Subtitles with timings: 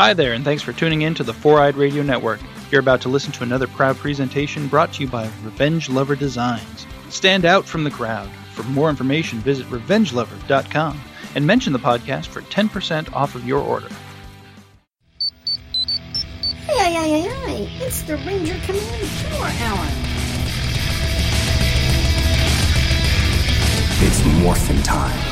[0.00, 2.40] Hi there, and thanks for tuning in to the Four Eyed Radio Network.
[2.70, 6.86] You're about to listen to another proud presentation brought to you by Revenge Lover Designs.
[7.10, 8.30] Stand out from the crowd.
[8.54, 10.98] For more information, visit revengelover.com
[11.34, 13.90] and mention the podcast for 10% off of your order.
[16.64, 17.84] Hey, hey, hey, hey, hey.
[17.84, 19.86] it's the Ranger Command Power Hour.
[24.02, 25.29] It's morphin' time.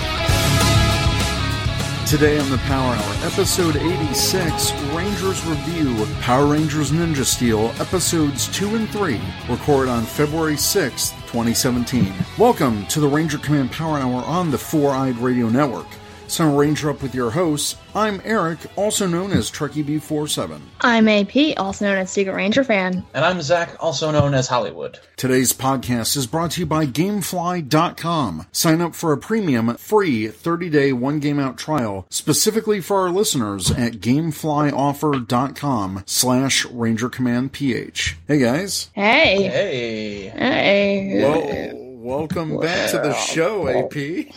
[2.09, 8.77] Today on the Power Hour, episode 86, Rangers Review, Power Rangers Ninja Steel, episodes 2
[8.77, 12.11] and 3, recorded on February 6th, 2017.
[12.39, 15.87] Welcome to the Ranger Command Power Hour on the Four Eyed Radio Network.
[16.29, 17.77] So, Ranger Up with your hosts.
[17.95, 20.61] I'm Eric, also known as Trekkie B47.
[20.83, 23.05] I'm AP, also known as Secret Ranger fan.
[23.15, 25.01] And I'm Zach, also known as Hollywood.
[25.17, 28.47] Today's podcast is brought to you by Gamefly.com.
[28.53, 33.11] Sign up for a premium, free 30 day one game out trial specifically for our
[33.11, 38.17] listeners at Gameflyoffer.com slash Ranger Command PH.
[38.29, 38.91] Hey guys.
[38.93, 39.43] Hey.
[39.45, 40.29] Hey.
[40.29, 41.23] Hey.
[41.23, 41.78] Well,
[42.09, 44.33] welcome back to the show, AP.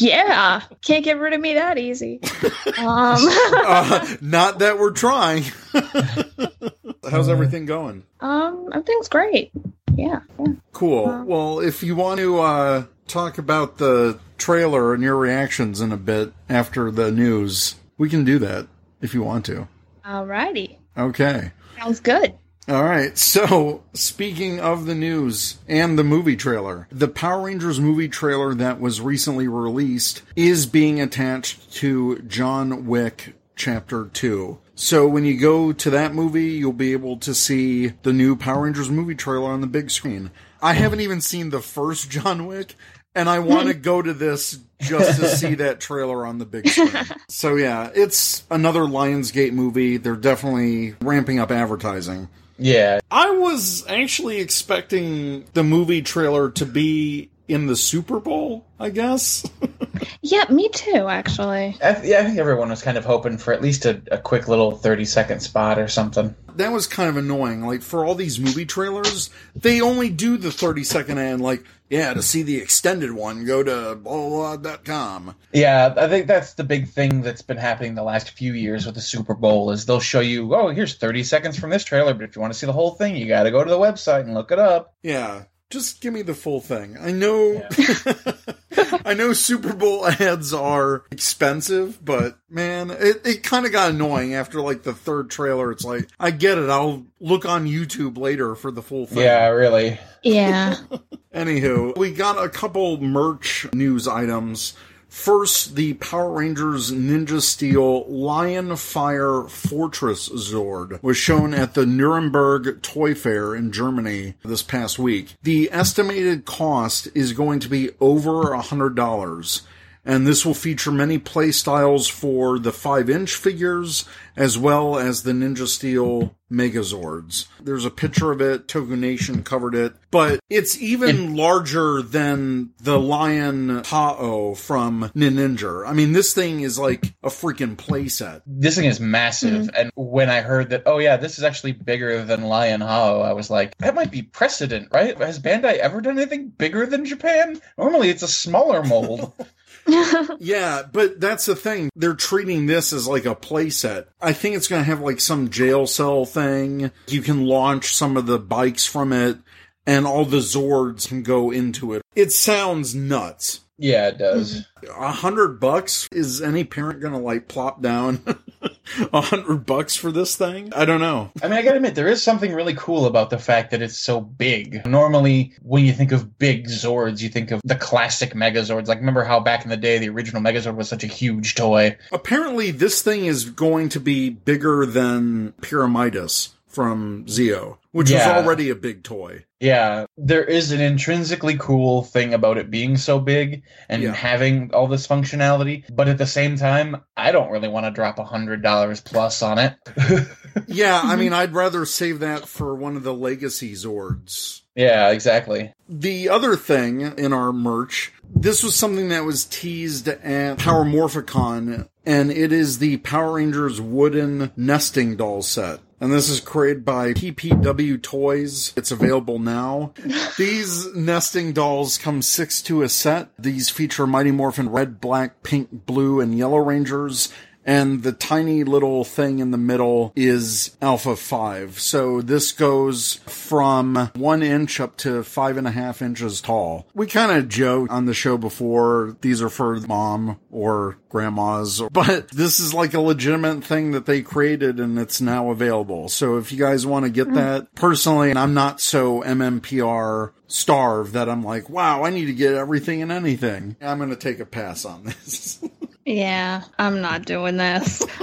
[0.00, 0.62] Yeah.
[0.82, 2.20] Can't get rid of me that easy.
[2.78, 3.16] Um,
[3.68, 5.44] Uh, not that we're trying.
[7.10, 8.02] How's everything going?
[8.20, 9.50] um, everything's great.
[9.94, 10.20] Yeah.
[10.38, 10.46] yeah.
[10.72, 11.24] Cool.
[11.26, 15.96] Well, if you want to uh, talk about the trailer and your reactions in a
[15.96, 18.66] bit after the news, we can do that
[19.00, 19.68] if you want to.
[20.04, 20.76] Alrighty.
[20.98, 21.52] Okay.
[21.78, 22.34] Sounds good.
[22.68, 23.16] All right.
[23.16, 28.80] So, speaking of the news and the movie trailer, the Power Rangers movie trailer that
[28.80, 34.58] was recently released is being attached to John Wick Chapter 2.
[34.74, 38.64] So, when you go to that movie, you'll be able to see the new Power
[38.64, 40.32] Rangers movie trailer on the big screen.
[40.60, 42.74] I haven't even seen the first John Wick,
[43.14, 46.68] and I want to go to this just to see that trailer on the big
[46.68, 46.90] screen.
[47.28, 49.98] So, yeah, it's another Lionsgate movie.
[49.98, 52.28] They're definitely ramping up advertising.
[52.58, 53.00] Yeah.
[53.10, 59.48] I was actually expecting the movie trailer to be in the Super Bowl, I guess.
[60.20, 61.76] Yeah, me too, actually.
[61.82, 64.18] I, th- yeah, I think everyone was kind of hoping for at least a, a
[64.18, 66.34] quick little 30 second spot or something.
[66.56, 67.62] that was kind of annoying.
[67.64, 72.14] Like, for all these movie trailers, they only do the 30 second end, like, yeah,
[72.14, 75.34] to see the extended one, go to blah, blah, blah, dot com.
[75.52, 78.94] Yeah, I think that's the big thing that's been happening the last few years with
[78.94, 82.24] the Super Bowl is they'll show you, oh, here's 30 seconds from this trailer, but
[82.24, 84.20] if you want to see the whole thing, you got to go to the website
[84.20, 84.94] and look it up.
[85.02, 86.96] Yeah, just give me the full thing.
[87.00, 87.62] I know,
[89.04, 94.34] I know Super Bowl ads are expensive, but man, it, it kind of got annoying
[94.34, 95.72] after like the third trailer.
[95.72, 96.70] It's like, I get it.
[96.70, 99.18] I'll look on YouTube later for the full thing.
[99.18, 99.98] Yeah, really.
[100.22, 100.76] Yeah.
[101.34, 104.74] Anywho, we got a couple merch news items.
[105.08, 112.82] First, the Power Rangers Ninja Steel Lion Fire Fortress Zord was shown at the Nuremberg
[112.82, 115.34] Toy Fair in Germany this past week.
[115.42, 119.62] The estimated cost is going to be over a hundred dollars.
[120.06, 124.04] And this will feature many play styles for the 5 inch figures
[124.36, 127.46] as well as the Ninja Steel Megazords.
[127.60, 133.00] There's a picture of it, Toku Nation covered it, but it's even larger than the
[133.00, 135.86] Lion Hao from Ninja.
[135.86, 138.42] I mean, this thing is like a freaking playset.
[138.46, 139.66] This thing is massive.
[139.66, 139.76] Mm-hmm.
[139.76, 143.32] And when I heard that, oh, yeah, this is actually bigger than Lion Hao, I
[143.32, 145.18] was like, that might be precedent, right?
[145.18, 147.60] Has Bandai ever done anything bigger than Japan?
[147.76, 149.32] Normally it's a smaller mold.
[150.38, 151.90] Yeah, but that's the thing.
[151.94, 154.06] They're treating this as like a playset.
[154.20, 156.90] I think it's going to have like some jail cell thing.
[157.06, 159.38] You can launch some of the bikes from it,
[159.86, 162.02] and all the Zords can go into it.
[162.14, 163.60] It sounds nuts.
[163.78, 164.66] Yeah, it does.
[164.82, 165.02] Mm-hmm.
[165.02, 166.08] A hundred bucks?
[166.12, 168.22] Is any parent going to like plop down
[169.12, 170.72] a hundred bucks for this thing?
[170.74, 171.30] I don't know.
[171.42, 173.98] I mean, I gotta admit, there is something really cool about the fact that it's
[173.98, 174.86] so big.
[174.86, 178.88] Normally, when you think of big Zords, you think of the classic Megazords.
[178.88, 181.96] Like, remember how back in the day, the original Megazord was such a huge toy?
[182.12, 188.36] Apparently, this thing is going to be bigger than Pyramidus from Zeo, which Yeah.
[188.36, 189.44] was already a big toy.
[189.60, 194.12] Yeah, there is an intrinsically cool thing about it being so big and Yeah.
[194.12, 198.18] having all this functionality, but at the same time, I don't really want to drop
[198.18, 199.74] a hundred dollars plus on it.
[200.68, 204.62] Yeah, I mean, I'd rather save that for one of the Legacy Zords.
[204.74, 205.72] yeah, exactly.
[205.86, 211.88] The other thing in our merch, this was something that was teased at Power Morphicon,
[212.06, 215.80] and it is the Power Rangers wooden nesting doll set.
[215.98, 218.74] And this is created by PPW Toys.
[218.76, 219.94] It's available now.
[220.38, 223.30] These nesting dolls come six to a set.
[223.38, 227.32] These feature Mighty Morphin red, black, pink, blue, and yellow Rangers,
[227.66, 231.80] and the tiny little thing in the middle is Alpha 5.
[231.80, 236.86] So this goes from one inch up to five and a half inches tall.
[236.94, 242.28] We kind of joked on the show before these are for mom or grandmas, but
[242.30, 246.08] this is like a legitimate thing that they created and it's now available.
[246.08, 247.34] So if you guys want to get mm.
[247.34, 252.54] that, personally, I'm not so MMPR starved that I'm like, wow, I need to get
[252.54, 253.76] everything and anything.
[253.80, 255.60] I'm going to take a pass on this.
[256.06, 258.00] Yeah, I'm not doing this.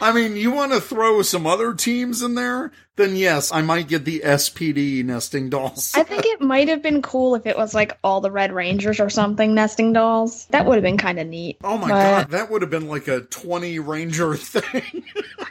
[0.00, 2.72] I mean, you want to throw some other teams in there?
[2.96, 5.92] Then yes, I might get the SPD nesting dolls.
[5.94, 8.98] I think it might have been cool if it was like all the Red Rangers
[8.98, 10.46] or something nesting dolls.
[10.46, 11.58] That would have been kind of neat.
[11.62, 15.04] oh my but god, that would have been like a 20 ranger thing.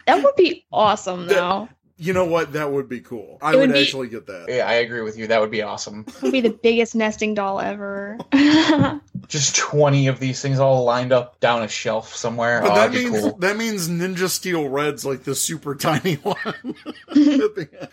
[0.06, 1.70] That would be awesome, though.
[1.98, 2.54] You know what?
[2.54, 3.38] That would be cool.
[3.42, 4.46] I It would, would be- actually get that.
[4.50, 5.28] Yeah, I agree with you.
[5.28, 6.06] That would be awesome.
[6.08, 8.18] It would be the biggest nesting doll ever.
[9.28, 12.62] Just 20 of these things all lined up down a shelf somewhere.
[12.62, 13.38] But oh, that means cool.
[13.40, 16.36] that means Ninja Steel Red's like the super tiny one.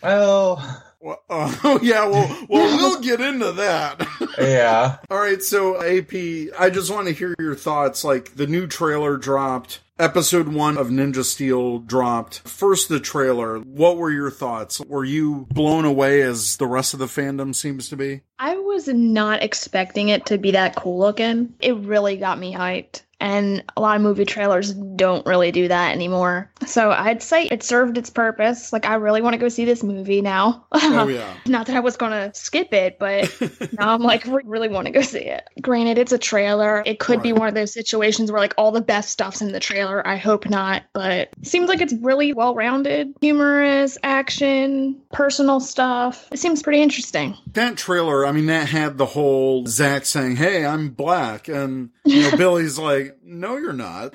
[0.03, 4.07] Well, Well, oh yeah, well, well, we'll get into that.
[4.39, 4.99] yeah.
[5.11, 6.13] All right, so AP,
[6.59, 8.05] I just want to hear your thoughts.
[8.05, 12.41] Like the new trailer dropped, episode one of Ninja Steel dropped.
[12.41, 13.59] First, the trailer.
[13.61, 14.81] What were your thoughts?
[14.81, 18.23] Were you blown away as the rest of the fandom seems to be?
[18.39, 21.55] I was not expecting it to be that cool looking.
[21.61, 23.03] It really got me hyped.
[23.21, 26.51] And a lot of movie trailers don't really do that anymore.
[26.67, 28.73] So I'd say it served its purpose.
[28.73, 30.67] Like, I really want to go see this movie now.
[30.73, 31.35] Oh yeah.
[31.47, 33.33] Not that I was gonna skip it, but
[33.79, 35.49] now I'm like re- really want to go see it.
[35.61, 36.83] Granted, it's a trailer.
[36.85, 39.61] It could be one of those situations where like all the best stuff's in the
[39.61, 40.07] trailer.
[40.07, 46.29] I hope not, but seems like it's really well rounded, humorous, action, personal stuff.
[46.33, 47.37] It seems pretty interesting.
[47.53, 51.49] That trailer, I mean, that had the whole Zach saying, Hey, I'm black.
[51.49, 54.15] And, you know, Billy's like, No, you're not.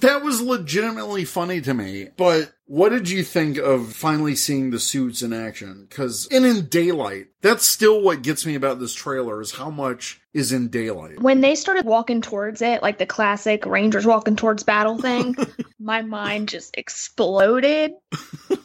[0.00, 2.08] That was legitimately funny to me.
[2.16, 5.88] But what did you think of finally seeing the suits in action?
[5.90, 10.20] Cause, and in daylight, that's still what gets me about this trailer is how much
[10.32, 11.20] is in daylight.
[11.20, 15.34] When they started walking towards it, like the classic Rangers walking towards battle thing,
[15.80, 17.94] my mind just exploded.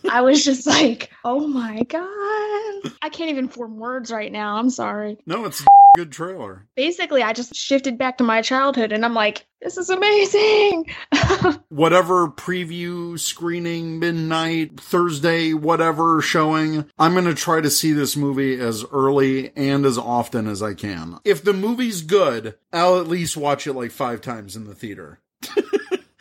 [0.08, 2.92] I was just like, oh my God.
[3.02, 4.58] I can't even form words right now.
[4.58, 5.18] I'm sorry.
[5.26, 5.66] No, it's a
[5.96, 6.68] good trailer.
[6.76, 10.86] Basically, I just shifted back to my childhood and I'm like, this is amazing.
[11.70, 18.60] Whatever preview, screening, midnight, Thursday, whatever showing, I'm going to try to see this movie
[18.60, 21.20] as early and as often as I can.
[21.24, 25.20] If the movie's good, I'll at least watch it like five times in the theater.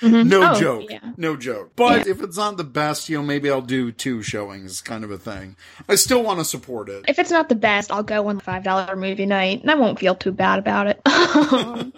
[0.01, 0.29] Mm-hmm.
[0.29, 0.91] No Oh, joke.
[0.91, 1.13] yeah.
[1.17, 1.73] No joke.
[1.77, 5.11] But if it's not the best, you know, maybe I'll do two showings kind of
[5.11, 5.57] a thing.
[5.89, 7.05] I still want to support it.
[7.09, 9.99] If it's not the best, I'll go on the $5 movie night and I won't
[9.99, 11.01] feel too bad about it.
[11.35, 11.93] Um,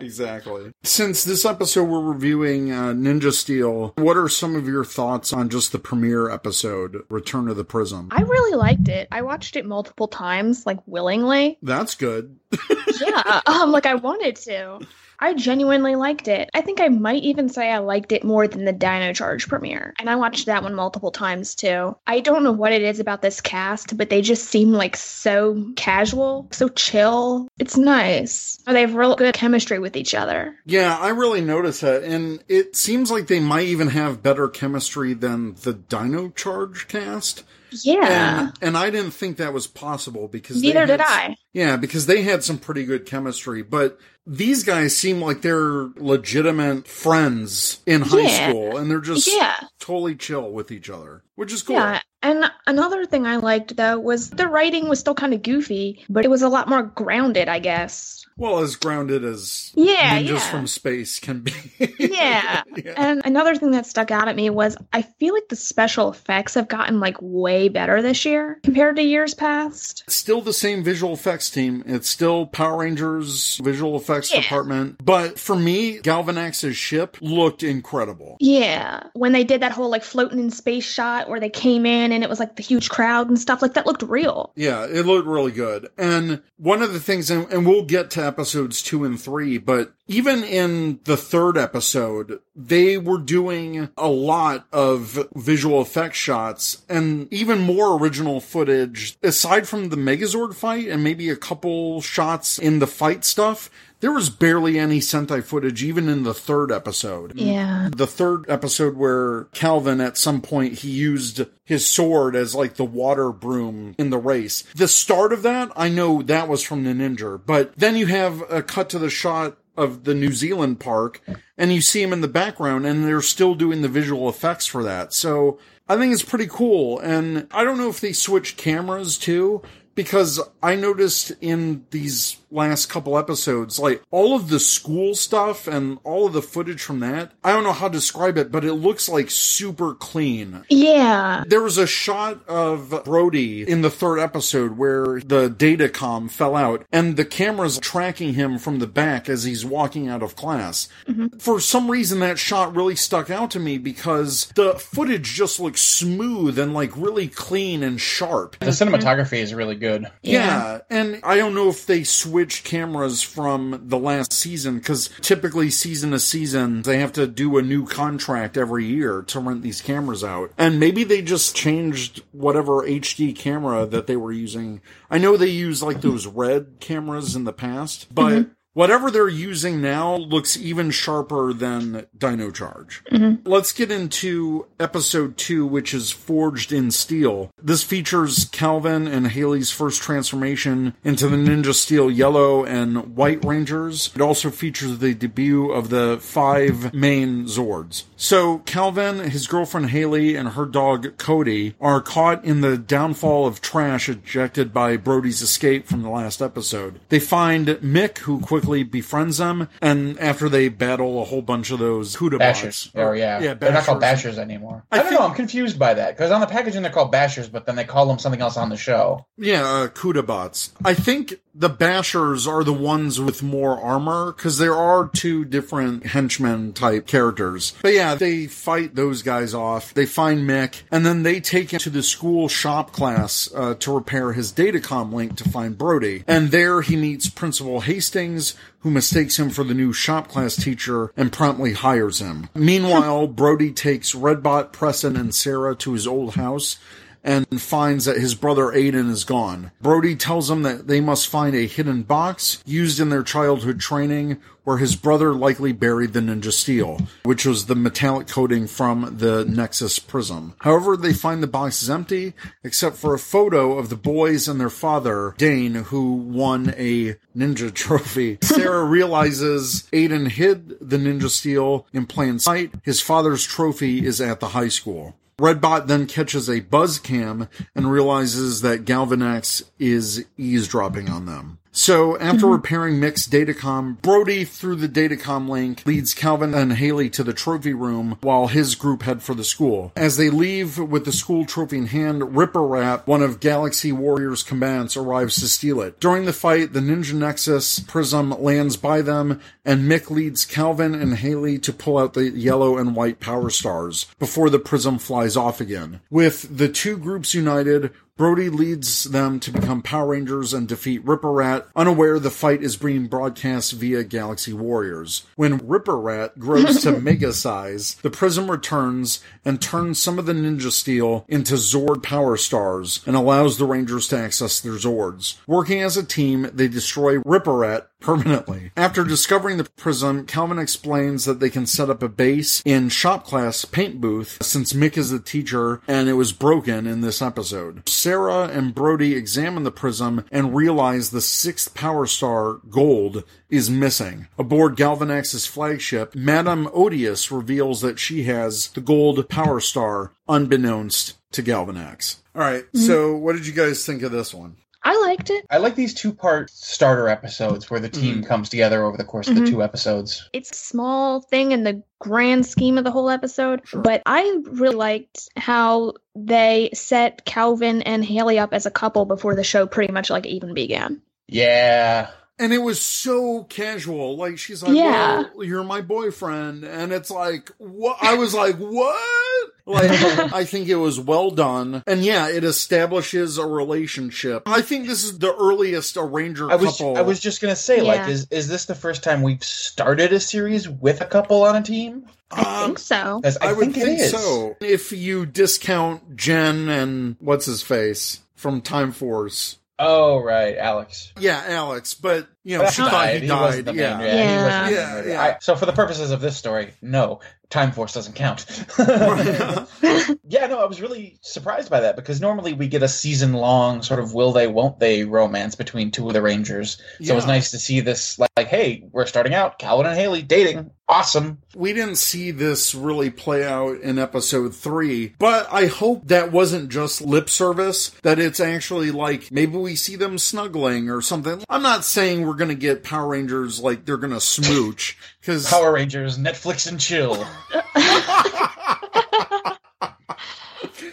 [0.00, 0.72] Exactly.
[0.82, 5.48] Since this episode we're reviewing uh, Ninja Steel, what are some of your thoughts on
[5.48, 8.08] just the premiere episode, Return of the Prism?
[8.10, 9.08] I really liked it.
[9.12, 11.58] I watched it multiple times, like willingly.
[11.62, 12.38] That's good.
[13.00, 14.80] yeah, um, like I wanted to.
[15.20, 16.48] I genuinely liked it.
[16.54, 19.94] I think I might even say I liked it more than the Dino Charge premiere.
[19.98, 21.94] And I watched that one multiple times too.
[22.06, 25.72] I don't know what it is about this cast, but they just seem like so
[25.76, 27.48] casual, so chill.
[27.58, 28.58] It's nice.
[28.66, 30.56] They have real good chemistry with each other.
[30.64, 32.02] Yeah, I really noticed that.
[32.02, 37.44] And it seems like they might even have better chemistry than the Dino Charge cast.
[37.84, 38.40] Yeah.
[38.40, 41.36] And, and I didn't think that was possible because Neither they did I.
[41.52, 46.86] Yeah, because they had some pretty good chemistry, but these guys seem like they're legitimate
[46.86, 48.50] friends in high Yeah.
[48.50, 49.54] school and they're just Yeah.
[49.80, 51.76] totally chill with each other, which is cool.
[51.76, 56.04] Yeah, and another thing I liked though was the writing was still kind of goofy,
[56.08, 58.19] but it was a lot more grounded, I guess.
[58.40, 60.50] Well, as grounded as Yeah, ninjas yeah.
[60.50, 61.52] from space can be.
[61.98, 62.62] Yeah.
[62.82, 62.94] Yeah.
[62.96, 66.54] And another thing that stuck out at me was I feel like the special effects
[66.54, 70.04] have gotten like way better this year compared to years past.
[70.08, 71.82] Still the same visual effects team.
[71.84, 74.40] It's still Power Rangers visual effects Yeah.
[74.40, 75.04] department.
[75.04, 78.36] But for me, Galvanax's ship looked incredible.
[78.40, 79.02] Yeah.
[79.14, 82.22] When they did that whole like floating in space shot where they came in and
[82.24, 84.52] it was like the huge crowd and stuff, like that looked real.
[84.56, 85.88] Yeah, it looked really good.
[85.98, 89.92] And one of the things, and, and we'll get to episodes two and three, but
[90.06, 97.32] even in the third episode, they were doing a lot of visual effects shots and
[97.32, 99.16] even more original footage.
[99.22, 103.68] Aside from the Megazord fight and maybe a couple shots in the fight stuff,
[104.00, 107.38] there was barely any Sentai footage even in the third episode.
[107.38, 107.90] Yeah.
[107.94, 112.84] The third episode where Calvin at some point he used his sword as like the
[112.84, 114.62] water broom in the race.
[114.74, 118.42] The start of that, I know that was from the ninja, but then you have
[118.50, 121.22] a cut to the shot of the New Zealand park,
[121.56, 124.82] and you see him in the background, and they're still doing the visual effects for
[124.82, 125.14] that.
[125.14, 126.98] So I think it's pretty cool.
[126.98, 129.62] And I don't know if they switched cameras too,
[129.94, 135.98] because I noticed in these last couple episodes, like all of the school stuff and
[136.04, 138.74] all of the footage from that, I don't know how to describe it, but it
[138.74, 140.64] looks like super clean.
[140.68, 141.44] Yeah.
[141.46, 146.84] There was a shot of Brody in the third episode where the datacom fell out
[146.92, 150.88] and the camera's tracking him from the back as he's walking out of class.
[151.06, 151.38] Mm-hmm.
[151.38, 155.80] For some reason, that shot really stuck out to me because the footage just looks
[155.80, 158.58] smooth and like really clean and sharp.
[158.58, 160.10] The cinematography is really good.
[160.22, 160.80] Yeah.
[160.90, 166.10] and I don't know if they switched cameras from the last season because typically season
[166.10, 170.24] to season they have to do a new contract every year to rent these cameras
[170.24, 170.52] out.
[170.58, 174.80] And maybe they just changed whatever HD camera that they were using.
[175.10, 178.50] I know they use like those red cameras in the past, but mm-hmm.
[178.72, 183.02] Whatever they're using now looks even sharper than Dino Charge.
[183.10, 183.48] Mm-hmm.
[183.48, 187.50] Let's get into episode two, which is Forged in Steel.
[187.60, 194.12] This features Calvin and Hayley's first transformation into the Ninja Steel Yellow and White Rangers.
[194.14, 198.04] It also features the debut of the five main Zords.
[198.16, 203.60] So Calvin, his girlfriend Hayley, and her dog Cody are caught in the downfall of
[203.60, 207.00] trash ejected by Brody's escape from the last episode.
[207.08, 211.78] They find Mick, who quickly befriends them, and after they battle a whole bunch of
[211.78, 212.90] those Kuda Bashers.
[212.94, 213.40] Or yeah.
[213.40, 214.38] yeah, They're not called Bashers.
[214.38, 214.84] Anymore.
[214.90, 215.26] I I, don't think- know.
[215.26, 218.06] I'm confused by that because on the packaging they're called Bashers, but then they call
[218.06, 219.26] them something else on the show.
[219.36, 220.70] Yeah, uh, Kudabots.
[220.84, 226.06] I think the Bashers are the ones with more armor because there are two different
[226.06, 227.74] henchmen type characters.
[227.82, 229.92] But yeah, they fight those guys off.
[229.92, 233.94] They find Mick, and then they take him to the school shop class uh, to
[233.94, 236.24] repair his datacom link to find Brody.
[236.26, 241.12] And there he meets Principal Hastings, who mistakes him for the new shop class teacher
[241.16, 242.48] and promptly hires him.
[242.54, 246.78] Meanwhile, Brody takes Redbot, Preston, and Sarah to his old house
[247.22, 249.70] and finds that his brother Aiden is gone.
[249.80, 254.38] Brody tells him that they must find a hidden box used in their childhood training
[254.64, 259.44] where his brother likely buried the ninja steel, which was the metallic coating from the
[259.44, 260.54] Nexus prism.
[260.60, 264.60] However, they find the box is empty except for a photo of the boys and
[264.60, 268.38] their father, Dane, who won a ninja trophy.
[268.42, 272.72] Sarah realizes Aiden hid the ninja steel in plain sight.
[272.82, 275.16] His father's trophy is at the high school.
[275.40, 281.58] Redbot then catches a buzz cam and realizes that Galvanax is eavesdropping on them.
[281.72, 282.52] So after mm-hmm.
[282.52, 287.74] repairing Mick's datacom, Brody through the datacom link leads Calvin and Hayley to the trophy
[287.74, 289.92] room while his group head for the school.
[289.94, 294.42] As they leave with the school trophy in hand, Ripper Rat, one of Galaxy Warriors'
[294.42, 296.00] combatants, arrives to steal it.
[296.00, 301.14] During the fight, the Ninja Nexus prism lands by them, and Mick leads Calvin and
[301.16, 305.60] Hayley to pull out the yellow and white power stars before the prism flies off
[305.60, 306.00] again.
[306.10, 311.32] With the two groups united, Brody leads them to become Power Rangers and defeat Ripper
[311.32, 315.24] Rat, unaware the fight is being broadcast via Galaxy Warriors.
[315.36, 320.34] When Ripper Rat grows to mega size, the prism returns and turns some of the
[320.34, 325.38] ninja steel into Zord power stars and allows the Rangers to access their Zords.
[325.46, 328.72] Working as a team, they destroy Ripper Rat permanently.
[328.76, 333.26] After discovering the prism, Calvin explains that they can set up a base in shop
[333.26, 337.88] class paint booth since Mick is the teacher and it was broken in this episode.
[338.10, 344.26] Sarah and Brody examine the prism and realize the sixth power star, Gold, is missing.
[344.36, 351.40] Aboard Galvanax's flagship, Madame Odius reveals that she has the gold power star unbeknownst to
[351.40, 352.16] Galvanax.
[352.34, 352.80] All right, mm-hmm.
[352.80, 354.56] so what did you guys think of this one?
[354.82, 355.44] I liked it.
[355.50, 358.00] I like these two part starter episodes where the mm-hmm.
[358.00, 359.50] team comes together over the course of the mm-hmm.
[359.50, 360.28] two episodes.
[360.32, 364.76] It's a small thing in the grand scheme of the whole episode, but I really
[364.76, 369.92] liked how they set Calvin and Hayley up as a couple before the show pretty
[369.92, 371.02] much like even began.
[371.28, 372.10] Yeah.
[372.40, 374.16] And it was so casual.
[374.16, 375.24] Like she's like, Yeah.
[375.34, 377.98] "Well, you're my boyfriend," and it's like, what?
[378.00, 379.90] I was like, "What?" Like,
[380.32, 384.42] I think it was well done, and yeah, it establishes a relationship.
[384.46, 386.96] I think this is the earliest arranger I was couple.
[386.96, 390.18] I was just gonna say, like, is is this the first time we've started a
[390.20, 392.06] series with a couple on a team?
[392.32, 393.20] I Um, think so.
[393.22, 394.10] 'Cause I, I, would think, think it is.
[394.12, 394.56] so.
[394.60, 399.56] If you discount Jen and what's his face from Time Force.
[399.82, 401.10] Oh right, Alex.
[401.18, 403.74] Yeah, Alex, but you know, she thought he wasn't died.
[403.74, 404.00] the Yeah.
[404.00, 405.22] yeah, he wasn't Yeah, yeah.
[405.22, 407.20] I- so for the purposes of this story, no,
[407.50, 408.46] Time Force doesn't count.
[408.78, 413.82] yeah, no, I was really surprised by that because normally we get a season long
[413.82, 416.80] sort of will they, won't they romance between two of the Rangers.
[417.02, 419.96] So it was nice to see this, like, like, hey, we're starting out, Calvin and
[419.98, 420.70] Hayley dating.
[420.88, 421.38] Awesome.
[421.54, 426.68] We didn't see this really play out in episode three, but I hope that wasn't
[426.70, 431.44] just lip service, that it's actually like maybe we see them snuggling or something.
[431.48, 436.16] I'm not saying we're gonna get Power Rangers like they're gonna smooch, because Power Rangers,
[436.16, 437.26] Netflix and chill.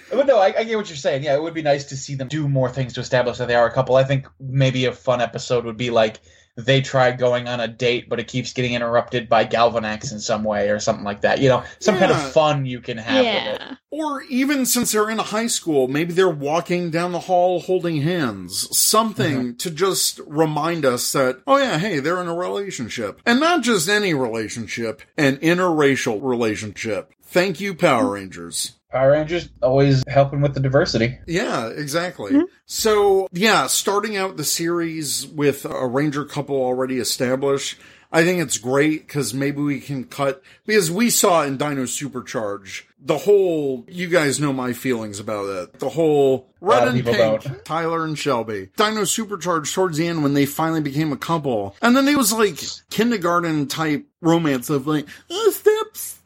[0.10, 1.24] But no, I, I get what you're saying.
[1.24, 3.54] Yeah, it would be nice to see them do more things to establish that they
[3.54, 3.98] are a couple.
[3.98, 6.22] I think maybe a fun episode would be like
[6.58, 10.44] they try going on a date, but it keeps getting interrupted by Galvanax in some
[10.44, 11.40] way or something like that.
[11.40, 13.62] You know, some kind of fun you can have with it.
[13.62, 13.76] yeah.
[13.92, 18.76] Or even since they're in high school, maybe they're walking down the hall holding hands.
[18.76, 19.58] Something mm-hmm.
[19.58, 23.22] to just remind us that, oh yeah, hey, they're in a relationship.
[23.26, 27.14] And not just any relationship, an interracial relationship.
[27.22, 28.74] Thank you, Power Rangers.
[28.98, 31.20] Power Rangers always helping with the diversity.
[31.28, 32.32] Yeah, exactly.
[32.32, 32.46] Mm-hmm.
[32.66, 37.78] So, yeah, starting out the series with a Ranger couple already established,
[38.12, 42.84] I think it's great because maybe we can cut, because we saw in Dino Supercharge,
[43.00, 47.66] the whole, you guys know my feelings about it, the whole red and pink, don't.
[47.66, 48.70] Tyler and Shelby.
[48.78, 51.76] Dino Supercharge towards the end when they finally became a couple.
[51.84, 55.77] And then it was like kindergarten type romance of like, oh, stop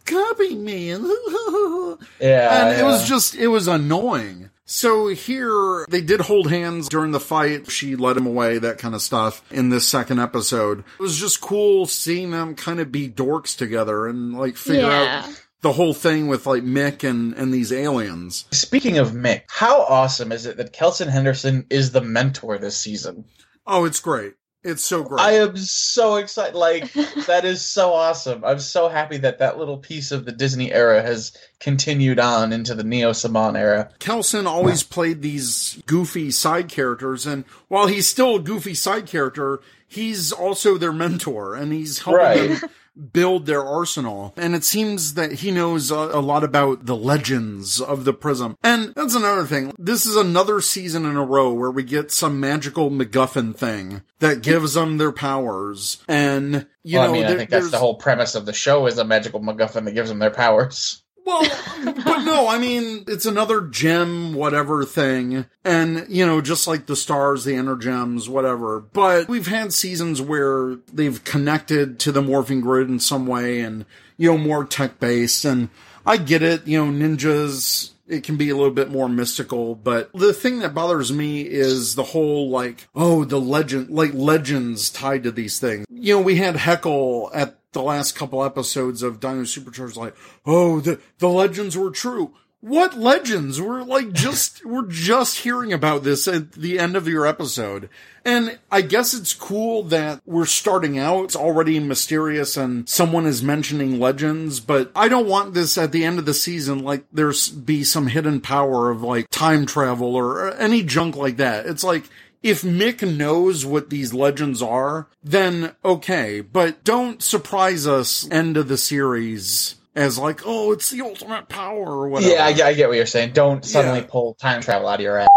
[0.05, 0.91] copying me.
[0.91, 1.03] And
[2.19, 4.49] Yeah, and it was just it was annoying.
[4.65, 7.69] So here they did hold hands during the fight.
[7.69, 10.79] She led him away, that kind of stuff in this second episode.
[10.79, 15.23] It was just cool seeing them kind of be dorks together and like figure Yeah.
[15.27, 18.45] out the whole thing with like Mick and and these aliens.
[18.51, 23.25] Speaking of Mick, how awesome is it that Kelson Henderson is the mentor this season?
[23.67, 24.33] Oh, it's great.
[24.63, 25.19] It's so great.
[25.19, 26.55] I am so excited.
[26.55, 26.91] Like,
[27.25, 28.43] that is so awesome.
[28.45, 32.75] I'm so happy that that little piece of the Disney era has continued on into
[32.75, 33.89] the Neo Saban era.
[33.99, 39.61] Kelson always played these goofy side characters, and while he's still a goofy side character,
[39.87, 42.59] he's also their mentor, and he's helping Right.
[42.61, 42.69] them
[43.13, 44.33] build their arsenal.
[44.37, 48.57] And it seems that he knows a, a lot about the legends of the Prism.
[48.63, 49.73] And that's another thing.
[49.77, 54.41] This is another season in a row where we get some magical MacGuffin thing that
[54.41, 56.03] gives them their powers.
[56.07, 58.85] And, you well, know, I mean, I think that's the whole premise of the show
[58.87, 61.00] is a magical MacGuffin that gives them their powers.
[61.31, 65.45] Well, but no, I mean, it's another gem, whatever thing.
[65.63, 68.79] And, you know, just like the stars, the inner gems, whatever.
[68.79, 73.85] But we've had seasons where they've connected to the morphing grid in some way and,
[74.17, 75.45] you know, more tech based.
[75.45, 75.69] And
[76.05, 80.11] I get it, you know, ninjas, it can be a little bit more mystical, but
[80.13, 85.23] the thing that bothers me is the whole like, oh, the legend, like legends tied
[85.23, 85.85] to these things.
[85.89, 90.79] You know, we had Heckyl at the last couple episodes of Dino Supercharged, like, oh,
[90.79, 92.33] the, the legends were true.
[92.59, 93.59] What legends?
[93.59, 97.89] We're like just, we're just hearing about this at the end of your episode.
[98.23, 101.23] And I guess it's cool that we're starting out.
[101.23, 106.05] It's already mysterious and someone is mentioning legends, but I don't want this at the
[106.05, 110.53] end of the season, like there's be some hidden power of like time travel or
[110.53, 111.65] any junk like that.
[111.65, 112.03] It's like,
[112.43, 118.67] if Mick knows what these legends are, then okay, but don't surprise us end of
[118.67, 122.33] the series as like, oh, it's the ultimate power or whatever.
[122.33, 123.33] Yeah, I, get- I get what you're saying.
[123.33, 124.07] Don't suddenly Yeah.
[124.09, 125.27] pull time travel out of your ass.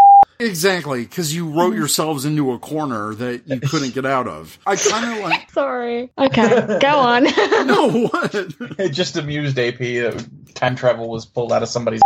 [0.41, 4.59] Exactly, because you wrote yourselves into a corner that you couldn't get out of.
[4.67, 6.11] I kind of like, Sorry.
[6.19, 7.23] Okay, go on.
[7.67, 8.35] no, what?
[8.79, 12.03] It just amused AP that time travel was pulled out of somebody's.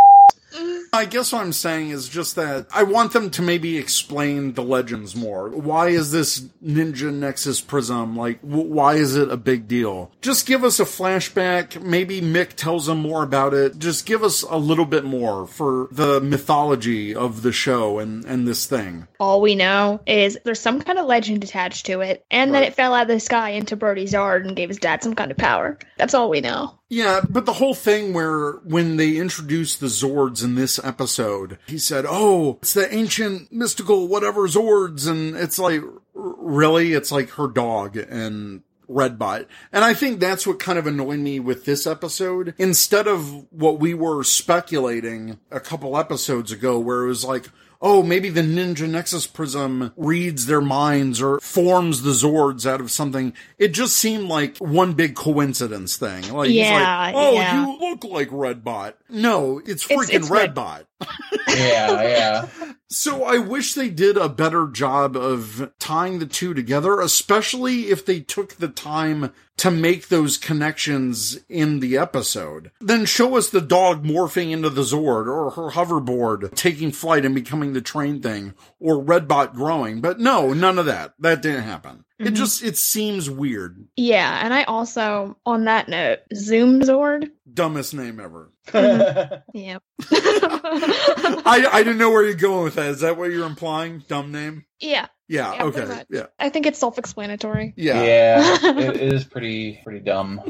[0.92, 4.62] I guess what I'm saying is just that I want them to maybe explain the
[4.62, 5.48] legends more.
[5.50, 8.16] Why is this Ninja Nexus Prism?
[8.16, 10.10] Like, w- why is it a big deal?
[10.22, 11.80] Just give us a flashback.
[11.82, 13.78] Maybe Mick tells them more about it.
[13.78, 18.46] Just give us a little bit more for the mythology of the show and, and
[18.46, 19.06] this thing.
[19.20, 22.68] All we know is there's some kind of legend attached to it, and then Right.
[22.72, 25.30] it fell out of the sky into Brody's yard and gave his dad some kind
[25.30, 25.78] of power.
[25.96, 26.74] That's all we know.
[26.90, 31.78] Yeah, but the whole thing where when they introduced the Zords in this episode, he
[31.78, 35.82] said, "Oh, it's the ancient mystical whatever Zords," and it's like,
[36.14, 41.18] really, it's like her dog and Redbot, and I think that's what kind of annoyed
[41.18, 42.54] me with this episode.
[42.58, 47.48] Instead of what we were speculating a couple episodes ago, where it was like.
[47.80, 52.90] oh, maybe the Ninja Nexus Prism reads their minds or forms the Zords out of
[52.90, 53.32] something.
[53.56, 56.28] It just seemed like one big coincidence thing.
[56.32, 57.64] Like, Yeah, like, oh, yeah.
[57.66, 58.94] you look like Redbot.
[59.10, 60.84] No, it's It's- freaking it's Red- Redbot.
[61.48, 62.48] Yeah, yeah.
[62.90, 68.04] So I wish they did a better job of tying the two together, especially if
[68.04, 72.70] they took the time to make those connections in the episode.
[72.80, 77.34] Then show us the dog morphing into the Zord or her hoverboard taking flight and
[77.34, 80.00] becoming the train thing or Redbot growing.
[80.00, 81.14] But no, none of that.
[81.18, 82.04] That didn't happen.
[82.18, 82.34] It Mhm.
[82.34, 83.86] just, it seems weird.
[83.96, 87.30] Yeah, and I also, on that note, Zoom Zord.
[87.52, 88.50] Dumbest name ever.
[89.54, 89.82] Yep.
[90.10, 92.86] I, I didn't know where you're going with that.
[92.90, 94.02] Is that what you're implying?
[94.08, 94.64] Dumb name?
[94.80, 96.02] yeah, Yeah, Yeah, okay.
[96.10, 96.26] Yeah.
[96.38, 97.74] I think it's self-explanatory.
[97.76, 98.02] Yeah.
[98.02, 100.40] yeah, it is pretty pretty dumb.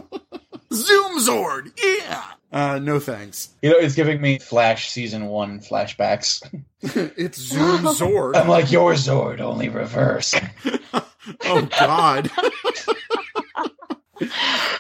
[0.73, 1.73] Zoom Zord.
[1.83, 2.25] Yeah.
[2.53, 3.51] Uh, no thanks.
[3.63, 6.43] You know, it's giving me Flash season one flashbacks.
[6.83, 8.37] it's Zoom Zord.
[8.37, 10.35] I'm like your Zord, only reverse.
[11.45, 12.31] oh God.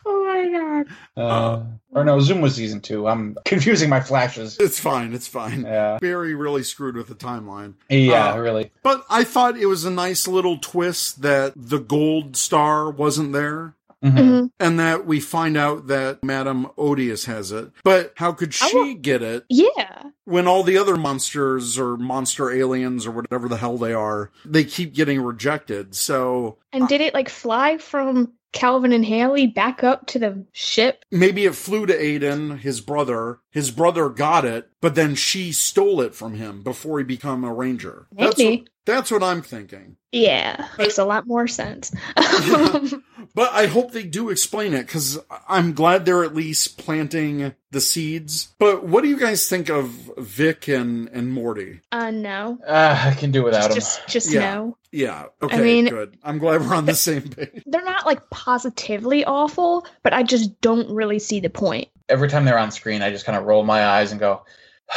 [0.04, 0.86] Oh my god.
[1.16, 3.06] Uh, or no, Zoom was season two.
[3.06, 4.56] I'm confusing my flashes.
[4.58, 5.14] It's fine.
[5.14, 5.62] It's fine.
[5.62, 7.74] Yeah, Barry really screwed with the timeline.
[7.88, 8.72] yeah, Uh, really.
[8.82, 13.74] But I thought it was a nice little twist that the gold star wasn't there.
[14.04, 14.16] Mhm.
[14.16, 14.50] Mhm.
[14.60, 17.70] And that we find out that Madame Odius has it.
[17.82, 20.04] But how could she wa- get it Yeah.
[20.24, 24.62] when all the other monsters or monster aliens or whatever the hell they are, they
[24.64, 25.94] keep getting rejected?
[25.96, 31.04] So And did it like fly from Calvin and Hayley back up to the ship?
[31.10, 33.40] maybe it flew to Aiden, his brother.
[33.50, 37.52] His brother got it, but then she stole it from him before he became a
[37.52, 38.06] ranger.
[38.16, 38.58] That's Maybe.
[38.60, 39.96] what, that's what I'm thinking.
[40.12, 41.92] Yeah, makes a lot more sense.
[43.34, 47.80] But I hope they do explain it because I'm glad they're at least planting the
[47.80, 48.48] seeds.
[48.58, 49.88] But what do you guys think of
[50.18, 51.80] Vic and, and Morty?
[51.92, 53.74] uh, no, Uh, I can do without him.
[53.74, 54.40] just just Yeah.
[54.40, 54.76] no.
[54.90, 56.16] Yeah, okay, I mean- good.
[56.24, 57.62] I'm glad we're on the same page.
[57.66, 61.88] They're not like positively awful, but I just don't really see the point.
[62.08, 64.44] Every time they're on screen, I just kind of roll my eyes and go.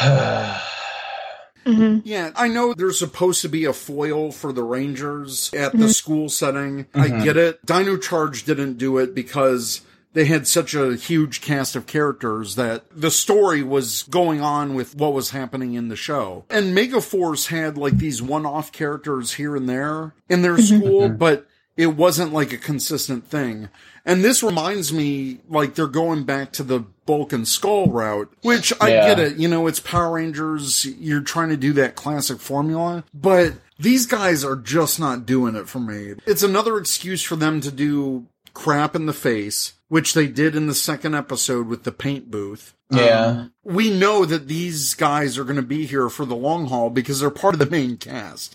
[1.64, 5.86] hmm Yeah, I know there's supposed to be a foil for the Rangers at the
[5.86, 5.94] Mhm.
[5.94, 6.86] school setting.
[6.94, 7.24] I Mhm.
[7.24, 7.64] get it.
[7.64, 9.82] Dino Charge didn't do it because
[10.14, 14.94] they had such a huge cast of characters that the story was going on with
[14.94, 16.44] what was happening in the show.
[16.50, 21.46] And Megaforce had like these one-off characters here and there in their school, but
[21.78, 23.70] it wasn't like a consistent thing.
[24.04, 28.72] And this reminds me like they're going back to the Bulk and Skull route, which
[28.80, 29.06] I Yeah.
[29.08, 29.36] get it.
[29.36, 30.84] You know, it's Power Rangers.
[30.84, 35.68] You're trying to do that classic formula, but these guys are just not doing it
[35.68, 36.14] for me.
[36.26, 40.66] It's another excuse for them to do crap in the face, which they did in
[40.66, 42.74] the second episode with the paint booth.
[42.90, 43.24] Yeah.
[43.26, 46.90] Um, we know that these guys are going to be here for the long haul
[46.90, 48.54] because they're part of the main cast.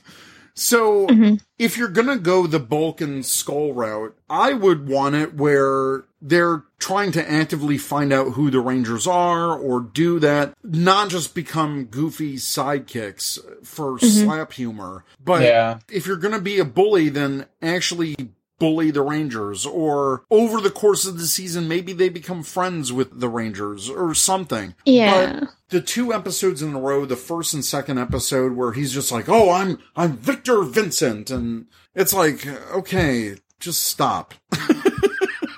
[0.60, 1.39] So Mhm.
[1.60, 6.06] if you're going to go the bulk and skull route, I would want it where
[6.20, 11.36] they're trying to actively find out who the Rangers are or do that, not just
[11.36, 15.06] become goofy sidekicks for slap humor.
[15.24, 15.78] But Yeah.
[15.91, 18.15] if you're going to be a bully, then actually
[18.60, 23.20] bully the Rangers or over the course of the season, maybe they become friends with
[23.20, 24.74] the Rangers or something.
[24.86, 25.39] Yeah.
[25.39, 29.12] But the two episodes in a row, the first and second episode where he's just
[29.12, 34.34] like, "Oh, I'm I'm Victor Vincent," and it's like, okay, just stop.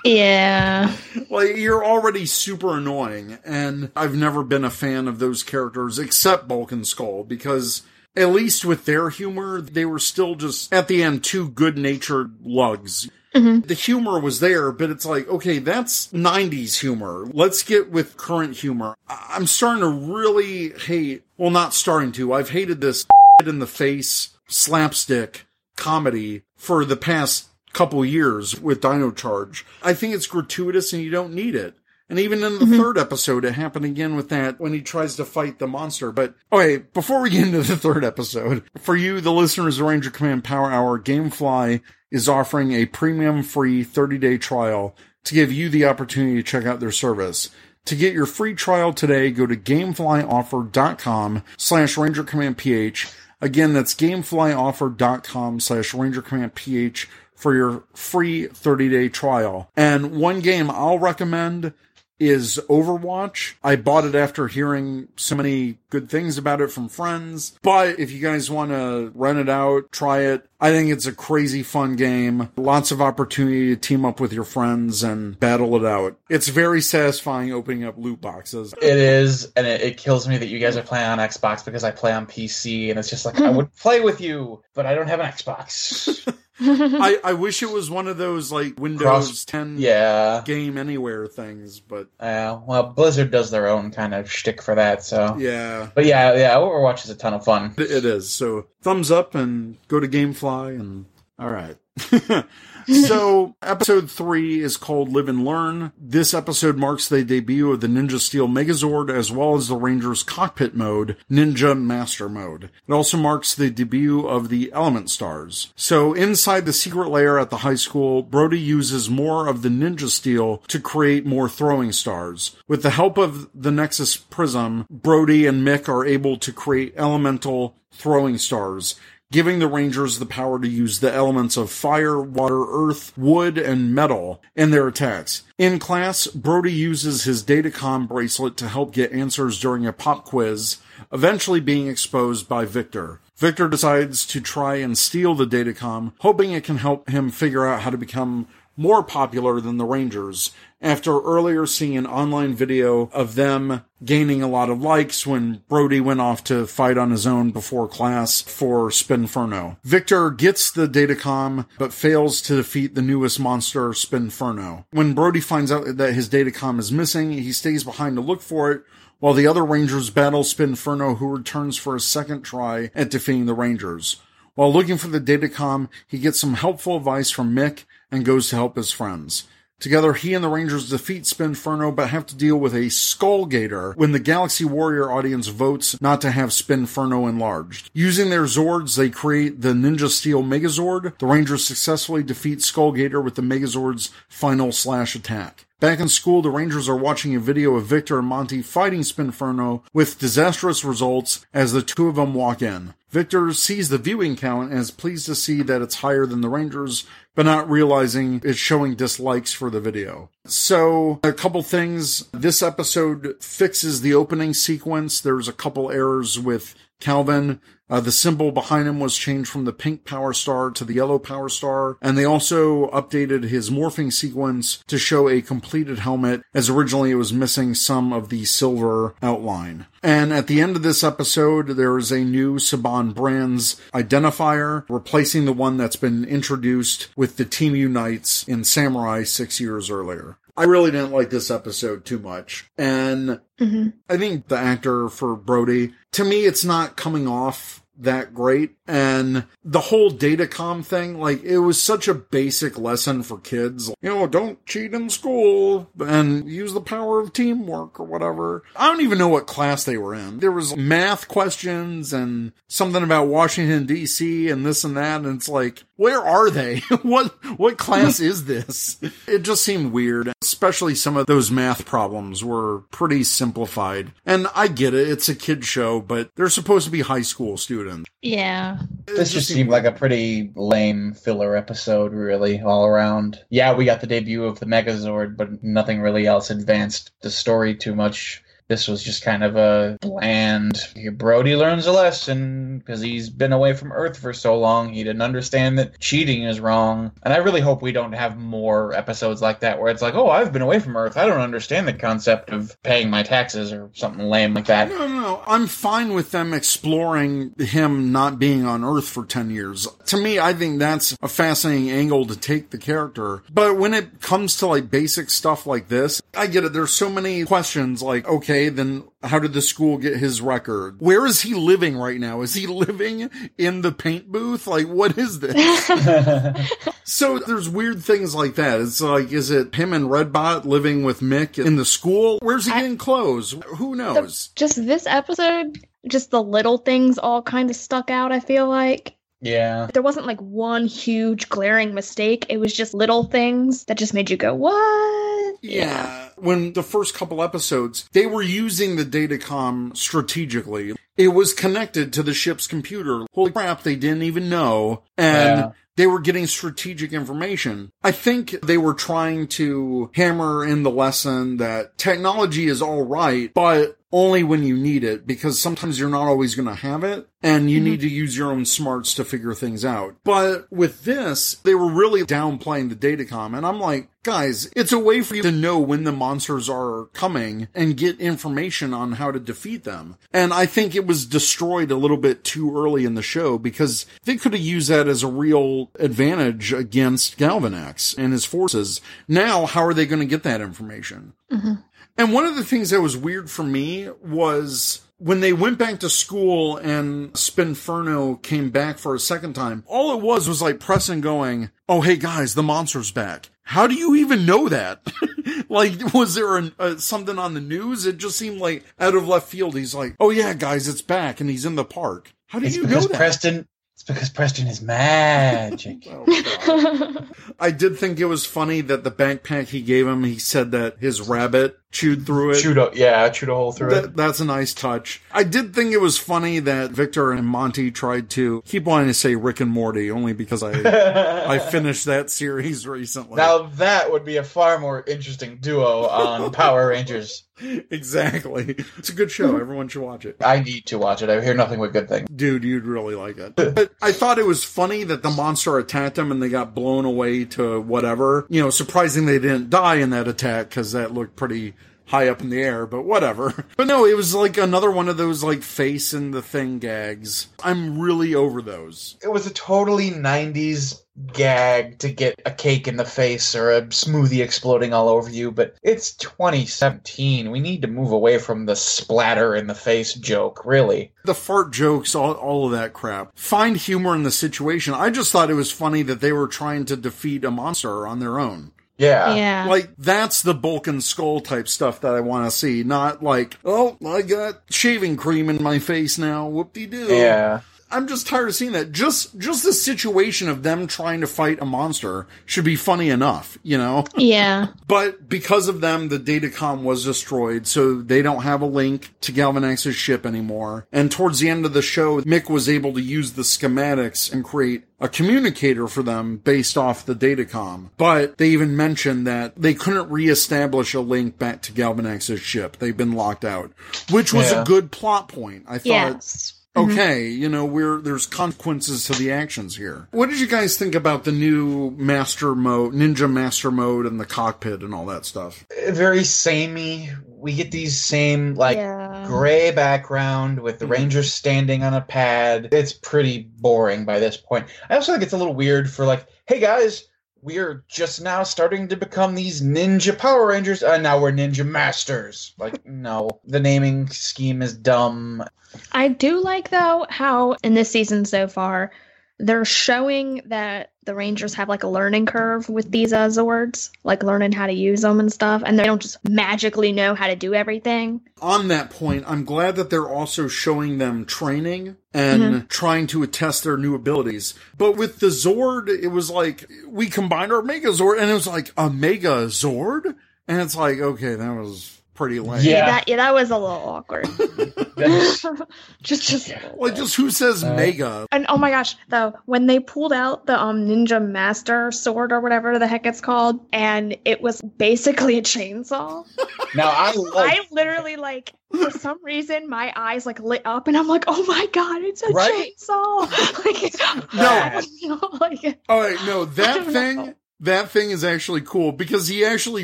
[0.06, 0.96] Yeah.
[1.30, 6.48] like you're already super annoying, and I've never been a fan of those characters except
[6.48, 7.84] Bulk and Skull because.
[8.20, 13.10] At least with their humor, they were still just at the end two good-natured lugs.
[13.34, 13.66] Mhm.
[13.66, 17.28] The humor was there, but it's like, okay, that's 90s humor.
[17.32, 18.96] Let's get with current humor.
[19.08, 23.06] I'm starting to really hate, well, not starting to, I've hated this
[23.46, 25.46] in the face slapstick
[25.78, 29.66] comedy for the past couple years with Dino Charge.
[29.82, 31.76] I think it's gratuitous and you don't need it.
[32.10, 32.78] And even in the mm-hmm.
[32.78, 36.12] third episode, it happened again with that when he tries to fight the monster.
[36.12, 40.10] But okay, before we get into the third episode, for you, the listeners of Ranger
[40.10, 44.96] Command Power Hour, Gamefly is offering a premium free 30 day trial
[45.26, 47.50] to give you the opportunity to check out their service.
[47.86, 53.12] To get your free trial today, go to gameflyoffer.com slash Ranger Command PH.
[53.42, 59.72] Again, that's gameflyoffer.com slash Ranger Command PH for your free 30 day trial.
[59.78, 61.74] And one game I'll recommend
[62.20, 63.56] is Overwatch.
[63.64, 67.58] I bought it after hearing so many good things about it from friends.
[67.62, 70.46] But if you guys want to rent it out, try it.
[70.62, 72.50] I think it's a crazy fun game.
[72.58, 76.20] Lots of opportunity to team up with your friends and battle it out.
[76.30, 78.74] It's very satisfying opening up loot boxes.
[78.82, 81.86] It is, and it, it kills me that you guys are playing on Xbox because
[81.86, 84.96] I play on PC, and it's just like I would play with you, but I
[84.96, 86.36] don't have an Xbox.
[86.62, 90.42] I, I wish it was one of those like Windows Cross- 10 yeah.
[90.46, 95.04] game anywhere things, but Uh, well, Blizzard does their own kind of shtick for that,
[95.04, 95.36] so.
[95.40, 97.74] yeah, But yeah, yeah, Overwatch is a ton of fun.
[97.78, 98.30] it is.
[98.30, 101.06] So thumbs up and go to GameFly and
[101.38, 101.78] all right.
[102.88, 105.92] so episode three is called Live and Learn.
[105.98, 110.24] This episode marks the debut of the Ninja Steel Megazord as well as the Ranger's
[110.24, 112.70] cockpit mode, Ninja Master mode.
[112.88, 115.74] It also marks the debut of the Element Stars.
[115.76, 120.10] So inside the secret lair at the high school, Brody uses more of the Ninja
[120.10, 122.56] Steel to create more throwing stars.
[122.68, 127.76] With the help of the Nexus Prism, Brody and Mick are able to create elemental
[127.92, 128.96] throwing stars
[129.32, 133.94] giving the Rangers the power to use the elements of fire, water, earth, wood, and
[133.94, 135.44] metal in their attacks.
[135.60, 140.78] In class, Brody uses his Datacom bracelet to help get answers during a pop quiz,
[141.14, 143.20] eventually being exposed by Victor.
[143.38, 147.82] Victor decides to try and steal the Datacom, hoping it can help him figure out
[147.82, 148.48] how to become
[148.80, 154.48] more popular than the Rangers after earlier seeing an online video of them gaining a
[154.48, 158.90] lot of likes when Brody went off to fight on his own before class for
[158.90, 159.78] Spinferno.
[159.84, 164.86] Victor gets the Datacom but fails to defeat the newest monster, Spinferno.
[164.92, 168.72] When Brody finds out that his Datacom is missing, he stays behind to look for
[168.72, 168.84] it
[169.20, 173.54] while the other Rangers battle Spinferno who returns for a second try at defeating the
[173.54, 174.22] Rangers.
[174.56, 178.56] While looking for the Datacom, he gets some helpful advice from Mick and goes to
[178.56, 179.46] help his friends.
[179.80, 184.12] Together, he and the Rangers defeat Spinferno, but have to deal with a Skullgator when
[184.12, 187.90] the Galaxy Warrior audience votes not to have Spinferno enlarged.
[187.94, 191.18] Using their Zords, they create the Ninja Steel Megazord.
[191.20, 195.66] The Rangers successfully defeat Skullgator with the Megazord's final slash attack.
[195.80, 199.82] Back in school, the Rangers are watching a video of Victor and Monty fighting Spinferno
[199.94, 202.96] with disastrous results as the two of them walk in.
[203.12, 206.50] Victor sees the viewing count and is pleased to see that it's higher than the
[206.50, 210.30] Rangers, but not realizing it's showing dislikes for the video.
[210.46, 212.28] So, a couple things.
[212.34, 215.22] This episode fixes the opening sequence.
[215.22, 217.62] There's a couple errors with Calvin.
[217.90, 221.18] Uh, the symbol behind him was changed from the pink power star to the yellow
[221.18, 226.70] power star, and they also updated his morphing sequence to show a completed helmet, as
[226.70, 229.88] originally it was missing some of the silver outline.
[230.04, 235.46] And at the end of this episode, there is a new Saban Brands identifier, replacing
[235.46, 240.38] the one that's been introduced with the Team Unites in Samurai six years earlier.
[240.56, 242.70] I really didn't like this episode too much.
[242.78, 243.94] And Mhm.
[244.10, 248.72] I think the actor for Brody, to me, it's not coming off that great.
[248.88, 253.92] And the whole datacom thing, like, it was such a basic lesson for kids.
[254.02, 258.64] You know, don't cheat in school and use the power of teamwork or whatever.
[258.76, 260.40] I don't even know what class they were in.
[260.40, 265.22] There was math questions and something about Washington DC and this and that.
[265.22, 266.80] And it's like, where are they?
[267.02, 268.98] what, what class is this?
[269.28, 274.14] It just seemed weird, especially some of those math problems were pretty simplified.
[274.26, 275.10] And I get it.
[275.10, 278.10] It's a kid show, but they're supposed to be high school students.
[278.22, 278.80] Yeah.
[279.08, 283.44] It This just seemed like a pretty lame filler episode, really, all around.
[283.50, 287.76] Yeah, we got the debut of the Megazord, but nothing really else advanced the story
[287.76, 288.42] too much.
[288.70, 290.80] This was just kind of a bland.
[291.14, 294.94] Brody learns a lesson because he's been away from Earth for so long.
[294.94, 297.12] He didn't understand that cheating is wrong.
[297.24, 300.30] And I really hope we don't have more episodes like that where it's like, oh,
[300.30, 301.18] I've been away from Earth.
[301.18, 304.90] I don't understand the concept of paying my taxes or something lame like that.
[304.90, 305.44] No, no, no.
[305.48, 309.88] I'm fine with them exploring him not being on Earth for 10 years.
[310.06, 313.42] To me, I think that's a fascinating angle to take the character.
[313.52, 316.74] But when it comes to like basic stuff like this, I get it.
[316.74, 320.98] There's so many questions like, okay, then how did the school get his record?
[321.00, 322.42] Where is he living right now?
[322.42, 324.68] Is he living in the paint booth?
[324.68, 325.56] Like, what is this?
[327.04, 328.80] So there's weird things like that.
[328.82, 332.38] It's like, is it him and Redbot living with Mick in the school?
[332.44, 333.56] Where's he I- getting clothes?
[333.78, 334.50] Who knows?
[334.56, 339.16] Just this episode, just the little things all kind of stuck out, I feel like.
[339.42, 339.88] yeah.
[339.92, 342.46] There wasn't like one huge glaring mistake.
[342.50, 345.56] It was just little things that just made you go, what?
[345.64, 346.29] Yeah.
[346.42, 350.94] When the first couple episodes, they were using the datacom strategically.
[351.18, 353.26] It was connected to the ship's computer.
[353.34, 355.04] Holy crap, they didn't even know.
[355.18, 355.72] And Yeah.
[355.98, 357.92] they were getting strategic information.
[358.04, 363.54] I think they were trying to hammer in the lesson that technology is all right,
[363.54, 367.28] but only when you need it because sometimes you're not always going to have it
[367.42, 367.92] and you mm-hmm.
[367.92, 370.16] need to use your own smarts to figure things out.
[370.24, 375.00] But with this, they were really downplaying the datacom and I'm like, guys, it's a
[375.00, 379.32] way for you to know when the monsters are coming and get information on how
[379.32, 380.18] to defeat them.
[380.34, 384.06] And I think it was destroyed a little bit too early in the show because
[384.26, 389.02] they could have used that as a real advantage against Galvanax and his forces.
[389.28, 391.34] Now, how are they going to get that information?
[391.52, 391.74] Mm-hmm.
[392.20, 396.02] And one of the things that was weird for me was when they went back
[396.02, 400.82] to school and Spinferno came back for a second time, all it was was like
[400.82, 403.48] Preston going, Oh, hey guys, the monster's back.
[403.62, 405.02] How do you even know that?
[405.70, 408.06] like, was there an, uh, something on the news?
[408.06, 409.78] It just seemed like out of left field.
[409.78, 412.34] He's like, Oh yeah, guys, it's back and he's in the park.
[412.48, 413.14] How do it's you know that?
[413.14, 413.66] Preston,
[414.00, 416.08] it's because Preston is magic.
[416.10, 417.28] oh,
[417.60, 421.00] I did think it was funny that the backpack he gave him, he said that
[421.00, 422.62] his rabbit chewed through it.
[422.62, 424.16] Chewed a, yeah, chewed a hole through it.
[424.16, 425.22] That's a nice touch.
[425.32, 429.14] I did think it was funny that Victor and Monty tried to keep wanting to
[429.14, 430.72] say Rick and Morty only because I
[431.54, 433.38] I finished that series recently.
[433.38, 437.44] Now that would be a far more interesting duo on Power Rangers.
[437.62, 438.76] Exactly.
[438.98, 439.58] It's a good show.
[439.58, 440.38] Everyone should watch it.
[440.40, 441.30] I need to watch it.
[441.30, 442.30] I hear nothing but good things.
[442.34, 443.56] Dude, you'd really like it.
[443.56, 447.06] but I thought it was funny that the monster attacked them and they got blown
[447.06, 448.46] away to whatever.
[448.50, 451.74] You know, surprising they didn't die in that attack because that looked pretty
[452.10, 453.66] high up in the air, but whatever.
[453.78, 457.48] But no, it was like another one of those like face in the thing gags.
[457.64, 459.16] I'm really over those.
[459.24, 461.02] It was a totally 90s
[461.34, 465.52] gag to get a cake in the face or a smoothie exploding all over you,
[465.52, 467.52] but it's 2017.
[467.52, 471.14] We need to move away from the splatter in the face joke, really.
[471.24, 473.38] The fart jokes, all, all of that crap.
[473.38, 474.94] Find humor in the situation.
[474.94, 478.20] I just thought it was funny that they were trying to defeat a monster on
[478.20, 478.72] their own.
[479.00, 479.34] Yeah.
[479.34, 479.66] Yeah.
[479.68, 482.84] Like, that's the bulk and skull type stuff that I want to see.
[482.84, 486.48] Not like, oh, I got shaving cream in my face now.
[486.48, 487.08] Whoop de doo.
[487.08, 487.62] Yeah.
[487.92, 488.92] I'm just tired of seeing that.
[488.92, 493.58] Just just the situation of them trying to fight a monster should be funny enough,
[493.64, 494.06] you know?
[494.20, 494.68] Yeah.
[494.88, 499.32] but because of them, the datacom was destroyed, so they don't have a link to
[499.32, 500.86] Galvanax's ship anymore.
[500.92, 504.44] And towards the end of the show, Mick was able to use the schematics and
[504.44, 507.90] create a communicator for them based off the datacom.
[507.98, 512.78] But they even mentioned that they couldn't reestablish a link back to Galvanax's ship.
[512.78, 513.72] They've been locked out,
[514.12, 514.62] which was yeah.
[514.62, 515.64] a good plot point.
[515.68, 515.86] I thought.
[515.86, 516.59] Yes.
[516.76, 517.42] Okay, mm-hmm.
[517.42, 520.08] you know, we're there's consequences to the actions here.
[520.12, 524.26] What did you guys think about the new master mode, ninja master mode, and the
[524.26, 525.66] cockpit and all that stuff?
[525.90, 527.10] Very samey.
[527.28, 529.24] We get these same like yeah.
[529.26, 530.94] gray background with the mm-hmm.
[530.94, 532.70] Rangers standing on a pad.
[532.72, 534.68] It's pretty boring by this point.
[534.90, 537.06] I also think it's a little weird for like, hey guys,
[537.42, 542.54] we're just now starting to become these ninja Power Rangers, and now we're ninja masters.
[542.58, 545.44] Like, no, the naming scheme is dumb.
[545.92, 548.92] I do like though how in this season so far
[549.40, 554.22] they're showing that the Rangers have like a learning curve with these uh, Zords, like
[554.22, 557.36] learning how to use them and stuff, and they don't just magically know how to
[557.36, 558.22] do everything.
[558.42, 562.68] On that point, I'm glad that they're also showing them training and mm-hmm.
[562.68, 564.54] trying to attest their new abilities.
[564.78, 568.48] But with the Zord, it was like we combined our Mega Zord, and it was
[568.48, 570.16] like a Mega Zord,
[570.48, 572.62] and it's like okay, that was pretty lame.
[572.62, 574.26] Yeah, that, yeah, that was a little awkward.
[576.04, 578.28] just, just like, just who says uh, mega?
[578.30, 582.42] And oh my gosh, though, when they pulled out the um Ninja Master sword or
[582.42, 586.26] whatever the heck it's called, and it was basically a chainsaw.
[586.76, 590.98] now I, like- I literally like for some reason my eyes like lit up and
[590.98, 592.74] I'm like, oh my god, it's a right?
[592.78, 593.66] chainsaw.
[593.66, 597.16] like, no, you know, like, all right, no, that thing.
[597.16, 599.84] Know that thing is actually cool because he actually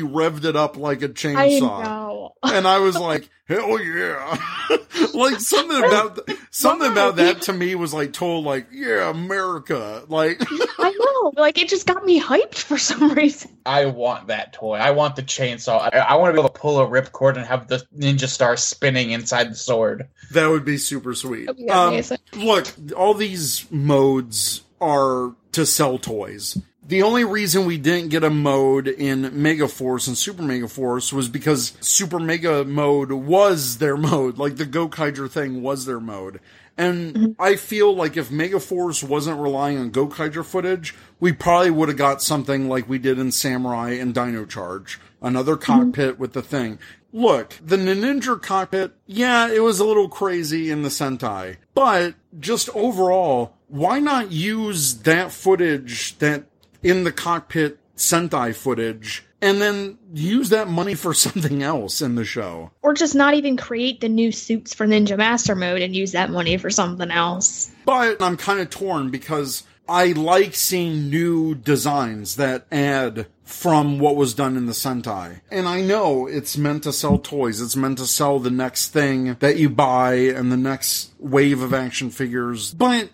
[0.00, 2.32] revved it up like a chainsaw.
[2.42, 4.38] I and I was like, hell yeah.
[5.14, 10.04] like something about, something about that to me was like told like, yeah, America.
[10.08, 10.40] Like,
[10.78, 13.50] I know, like it just got me hyped for some reason.
[13.66, 14.76] I want that toy.
[14.76, 15.90] I want the chainsaw.
[15.92, 18.56] I, I want to be able to pull a ripcord and have the ninja star
[18.56, 20.08] spinning inside the sword.
[20.30, 21.50] That would be super sweet.
[21.70, 22.00] Um,
[22.36, 28.30] look, all these modes are to sell toys the only reason we didn't get a
[28.30, 33.96] mode in Mega Force and Super Mega Force was because Super Mega mode was their
[33.96, 34.38] mode.
[34.38, 36.40] Like the Gokaiger thing was their mode.
[36.78, 37.42] And mm-hmm.
[37.42, 41.96] I feel like if Mega Force wasn't relying on Gokaiger footage, we probably would have
[41.96, 45.00] got something like we did in Samurai and Dino Charge.
[45.22, 45.72] Another mm-hmm.
[45.72, 46.20] cockpit mm-hmm.
[46.20, 46.78] with the thing.
[47.12, 52.68] Look, the Ninja cockpit, yeah, it was a little crazy in the Sentai, but just
[52.74, 56.44] overall, why not use that footage that
[56.82, 62.24] in the cockpit Sentai footage and then use that money for something else in the
[62.24, 62.70] show?
[62.82, 66.30] Or just not even create the new suits for Ninja Master Mode and use that
[66.30, 67.70] money for something else.
[67.84, 74.16] But I'm kind of torn because I like seeing new designs that add from what
[74.16, 75.40] was done in the Sentai.
[75.50, 77.60] And I know it's meant to sell toys.
[77.60, 81.72] It's meant to sell the next thing that you buy and the next wave of
[81.72, 82.74] action figures.
[82.74, 83.08] But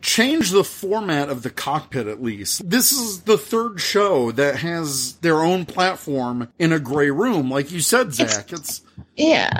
[0.00, 2.68] change the format of the cockpit at least.
[2.70, 7.50] This is the third show that has their own platform in a gray room.
[7.50, 8.52] Like you said, Zach.
[8.52, 8.80] It's,
[9.16, 9.50] Yeah.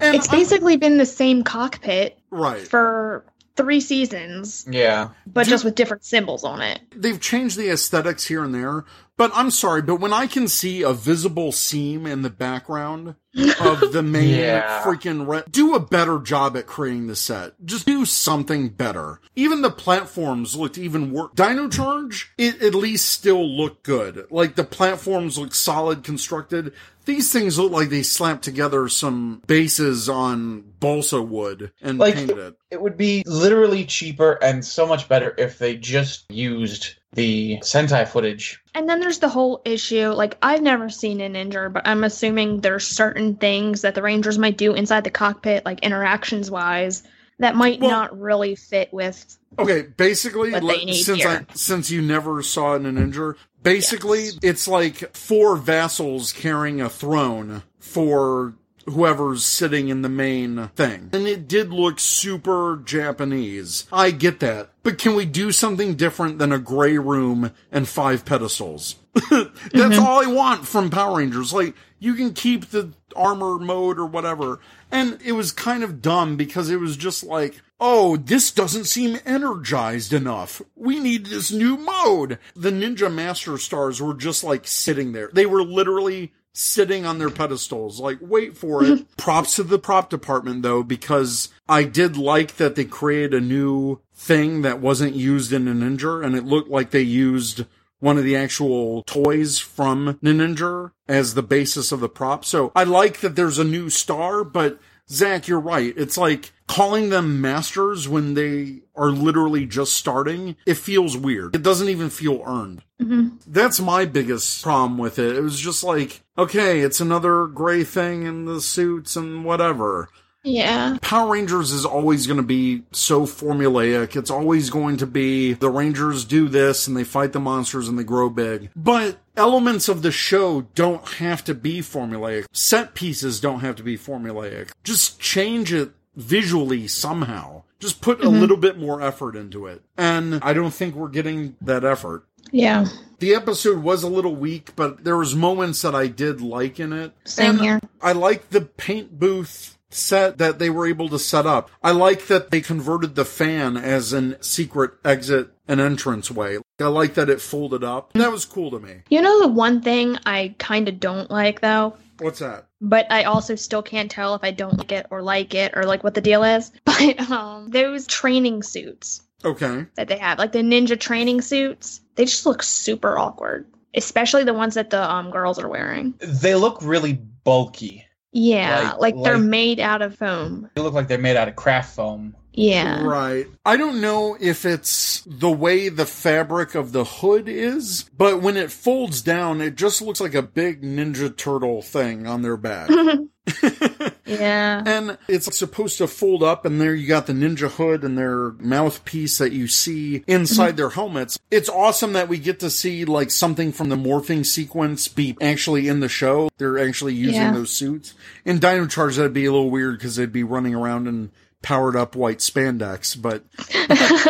[0.00, 2.66] and It's I'm- basically been the same cockpit right.
[2.66, 3.24] for
[3.56, 5.08] three seasons, Yeah.
[5.26, 6.80] but Do- just with different symbols on it.
[6.96, 8.84] they've changed the aesthetics here and there,
[9.20, 13.16] but I'm sorry, but when I can see a visible seam in the background
[13.60, 14.82] of the main Yeah.
[14.82, 17.52] freaking re- do a better job at creating the set.
[17.62, 19.20] Just do something better.
[19.36, 21.32] Even the platforms looked even worse.
[21.34, 24.26] Dino Charge, it at least still looked good.
[24.30, 26.72] Like the platforms look solid constructed.
[27.04, 32.38] These things look like they slapped together some bases on balsa wood and Like- painted
[32.38, 32.56] it.
[32.70, 38.06] It would be literally cheaper and so much better if they just used the Sentai
[38.06, 38.62] footage.
[38.74, 40.08] And then there's the whole issue.
[40.10, 44.38] Like, I've never seen a Ninja, but I'm assuming there's certain things that the Rangers
[44.38, 47.02] might do inside the cockpit, like interactions wise,
[47.40, 49.36] that might Well- not really fit with.
[49.58, 53.34] Okay, basically, What le- they need since I since you never saw it a ninja,
[53.64, 54.38] basically Yes.
[54.42, 58.54] it's like four vassals carrying a throne for
[58.86, 61.10] whoever's sitting in the main thing.
[61.12, 63.86] And it did look super Japanese.
[63.92, 64.70] I get that.
[64.82, 68.96] But can we do something different than a gray room and five pedestals?
[69.14, 70.04] That's mm-hmm.
[70.04, 71.52] all I want from Power Rangers.
[71.52, 74.60] Like, you can keep the armor mode or whatever.
[74.90, 79.18] And it was kind of dumb because it was just like, oh, this doesn't seem
[79.24, 80.62] energized enough.
[80.76, 82.38] We need this new mode.
[82.54, 85.30] The Ninja Master Stars were just like sitting there.
[85.32, 88.00] They were literally sitting on their pedestals.
[88.00, 89.06] Like, wait for it.
[89.16, 94.00] Props to the prop department though, because I did like that they created a new
[94.12, 97.64] thing that wasn't used in Ninja and it looked like they used
[98.00, 102.44] one of the actual toys from Ninninger as the basis of the prop.
[102.44, 105.92] So I like that there's a new star, but Zach, you're right.
[105.96, 110.54] It's like calling them masters when they are literally just starting.
[110.64, 111.56] It feels weird.
[111.56, 112.82] It doesn't even feel earned.
[113.02, 113.32] Mhm.
[113.44, 115.34] That's my biggest problem with it.
[115.36, 120.10] It was just like, okay, it's another gray thing in the suits and whatever.
[120.44, 120.96] Yeah.
[121.02, 124.14] Power Rangers is always going to be so formulaic.
[124.14, 127.98] It's always going to be the Rangers do this and they fight the monsters and
[127.98, 128.70] they grow big.
[128.76, 132.46] But elements of the show don't have to be formulaic.
[132.52, 134.68] Set pieces don't have to be formulaic.
[134.84, 135.90] Just change it
[136.20, 137.62] visually somehow.
[137.78, 138.40] Just put a mm-hmm.
[138.40, 139.82] little bit more effort into it.
[139.96, 142.26] And I don't think we're getting that effort.
[142.52, 142.86] Yeah.
[143.18, 146.92] The episode was a little weak, but there was moments that I did like in
[146.92, 147.12] it.
[147.24, 147.80] Same And here.
[148.00, 151.70] I like the paint booth set that they were able to set up.
[151.82, 156.58] I like that they converted the fan as an secret exit and entrance way.
[156.80, 158.12] I like that it folded up.
[158.14, 159.02] That was cool to me.
[159.08, 162.66] You know the one thing I kind of don't like though, What's that?
[162.80, 165.84] but I also still can't tell if I don't like it or like it or
[165.84, 166.70] like what the deal is.
[166.84, 169.86] But um those training suits Okay.
[169.96, 173.66] that they have, like the ninja training suits, they just look super awkward.
[173.94, 176.14] Especially the ones that the um girls are wearing.
[176.18, 178.06] They look really bulky.
[178.32, 180.70] Yeah, Like- like, they're like- made out of foam.
[180.74, 182.36] They look like they're made out of craft foam.
[182.52, 183.02] Yeah.
[183.04, 183.46] Right.
[183.64, 188.56] I don't know if it's the way the fabric of the hood is, but when
[188.56, 192.90] it folds down, it just looks like a big Ninja Turtle thing on their back.
[194.26, 194.82] yeah.
[194.86, 198.52] And it's supposed to fold up, and there you got the ninja hood and their
[198.52, 200.76] mouthpiece that you see inside mm-hmm.
[200.76, 201.38] their helmets.
[201.50, 205.88] It's awesome that we get to see like something from the morphing sequence be actually
[205.88, 206.48] in the show.
[206.58, 207.52] They're actually using Yeah.
[207.52, 208.14] those suits.
[208.44, 211.30] In Dino Charge, that'd be a little weird because they'd be running around in
[211.62, 213.44] powered up white spandex, but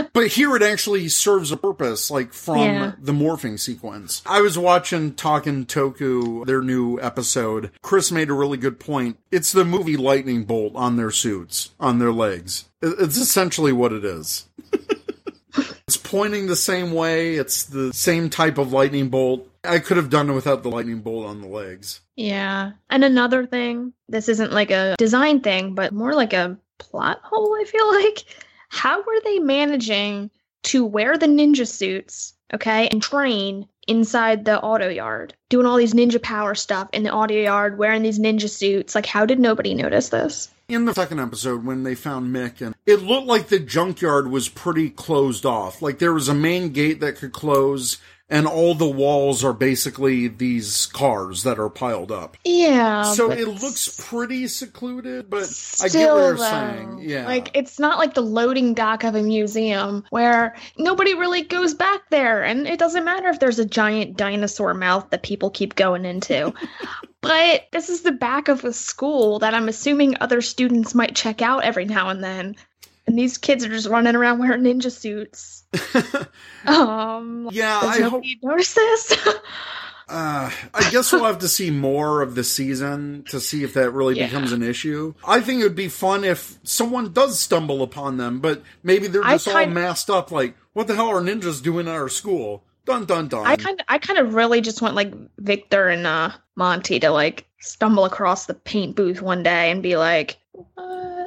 [0.12, 2.92] but here it actually serves a purpose, like from Yeah.
[2.98, 4.22] the morphing sequence.
[4.26, 7.70] I was watching Talking Toku, their new episode.
[7.82, 9.18] Chris made a really good point.
[9.30, 12.64] It's the movie Lightning Bolt on their suits, on their legs.
[12.82, 14.48] It's essentially what it is.
[15.86, 17.34] it's pointing the same way.
[17.36, 19.46] It's the same type of lightning bolt.
[19.64, 22.00] I could have done it without the lightning bolt on the legs.
[22.16, 22.72] Yeah.
[22.88, 27.56] And another thing, this isn't like a design thing, but more like a plot hole,
[27.60, 28.24] I feel like.
[28.68, 30.30] How were they managing
[30.64, 35.34] to wear the ninja suits, okay, and train inside the auto yard?
[35.48, 38.94] Doing all these ninja power stuff in the auto yard, wearing these ninja suits.
[38.94, 40.50] Like, how did nobody notice this?
[40.70, 44.48] in the second episode when they found Mick and it looked like the junkyard was
[44.48, 45.82] pretty closed off.
[45.82, 47.98] Like there was a main gate that could close
[48.30, 52.36] and all the walls are basically these cars that are piled up.
[52.44, 53.02] Yeah.
[53.02, 56.98] so it looks pretty secluded, but I Still, get what you're though, saying.
[57.02, 57.26] Yeah.
[57.26, 62.08] Like it's not like the loading dock of a museum where nobody really goes back
[62.10, 66.04] there and it doesn't matter if there's a giant dinosaur mouth that people keep going
[66.04, 66.54] into.
[67.20, 71.42] but this is the back of a school that I'm assuming other students might check
[71.42, 72.56] out every now and then.
[73.10, 75.64] And these kids are just running around wearing ninja suits.
[76.66, 79.18] um yeah, I hope nobody notice this?
[80.08, 83.90] Uh, I guess we'll have to see more of the season to see if that
[83.92, 84.26] really Yeah.
[84.26, 85.14] becomes an issue.
[85.26, 89.22] I think it would be fun if someone does stumble upon them, but maybe they're
[89.22, 92.64] just all masked up like, what the hell are ninjas doing at our school?
[92.86, 93.46] Dun dun dun.
[93.46, 97.10] I kind of, I kind of really just want like Victor and uh, Monty to
[97.10, 101.19] like stumble across the paint booth one day and be like, "What?"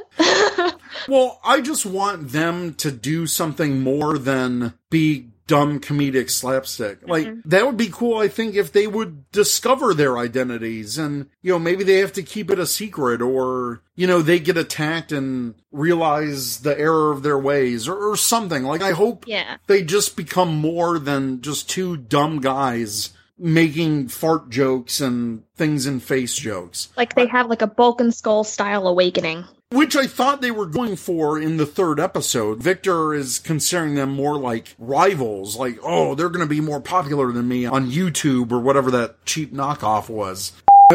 [1.07, 7.01] Well, I just want them to do something more than be dumb comedic slapstick.
[7.01, 7.11] Mm-hmm.
[7.11, 11.51] Like, that would be cool, I think, if they would discover their identities and, you
[11.51, 15.11] know, maybe they have to keep it a secret or, you know, they get attacked
[15.11, 18.64] and realize the error of their ways or, or something.
[18.64, 24.49] Like, I hope yeah, they just become more than just two dumb guys making fart
[24.49, 26.89] jokes and things in face jokes.
[26.95, 29.43] like they have like a Bulk and Skull style awakening.
[29.72, 32.61] Which I thought they were going for in the third episode.
[32.61, 37.32] Victor is considering them more like rivals, like, oh, they're going to be more popular
[37.32, 40.51] than me on YouTube or whatever that cheap knockoff was.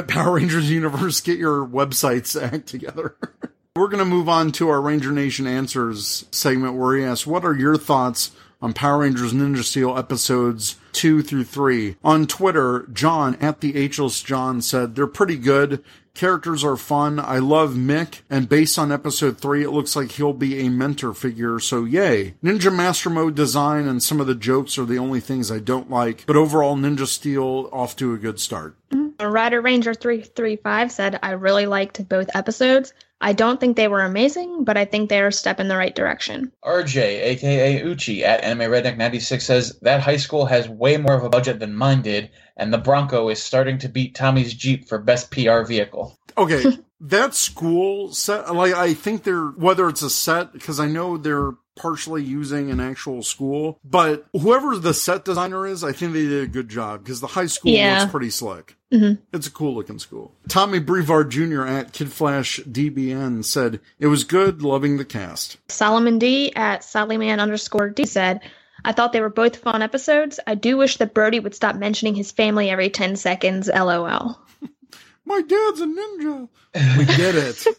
[0.06, 3.16] Power Rangers Universe, get your websites act together.
[3.76, 7.44] We're going to move on to our Ranger Nation Answers segment where he asks, What
[7.44, 11.96] are your thoughts on Power Rangers Ninja Steel episodes 2 through 3?
[12.02, 15.84] On Twitter, John at the Hlos John said, They're pretty good.
[16.18, 17.20] Characters are fun.
[17.20, 21.14] I love Mick, and based on episode 3, it looks like he'll be a mentor
[21.14, 22.34] figure, so yay.
[22.42, 25.88] Ninja Master Mode design and some of the jokes are the only things I don't
[25.88, 28.74] like, but overall, Ninja Steel off to a good start.
[28.90, 29.26] Mm-hmm.
[29.26, 32.94] Rider Ranger three three five said, "I really liked both episodes.
[33.20, 35.76] I don't think they were amazing, but I think they are a step in the
[35.76, 40.96] right direction." RJ, aka Uchi, at Anime Redneck 96 says that high school has way
[40.96, 44.54] more of a budget than mine did, and the Bronco is starting to beat Tommy's
[44.54, 46.18] Jeep for best PR vehicle.
[46.36, 46.64] Okay,
[47.00, 51.52] that school set, like, I think they're, whether it's a set, because I know they're
[51.76, 56.42] partially using an actual school, but whoever the set designer is, I think they did
[56.42, 58.00] a good job, because the high school Yeah.
[58.00, 58.76] looks pretty slick.
[58.92, 59.18] Mhm.
[59.32, 60.32] It's a cool looking school.
[60.48, 61.62] Tommy Brevard Jr.
[61.64, 65.58] at KidFlashDBN said, It was good, loving the cast.
[65.68, 68.40] Solomon D at Sallyman underscore D said,
[68.84, 70.40] I thought they were both fun episodes.
[70.46, 74.38] I do wish that Brody would stop mentioning his family every 10 seconds, lol.
[75.24, 76.48] My dad's a ninja.
[76.96, 77.66] We get it.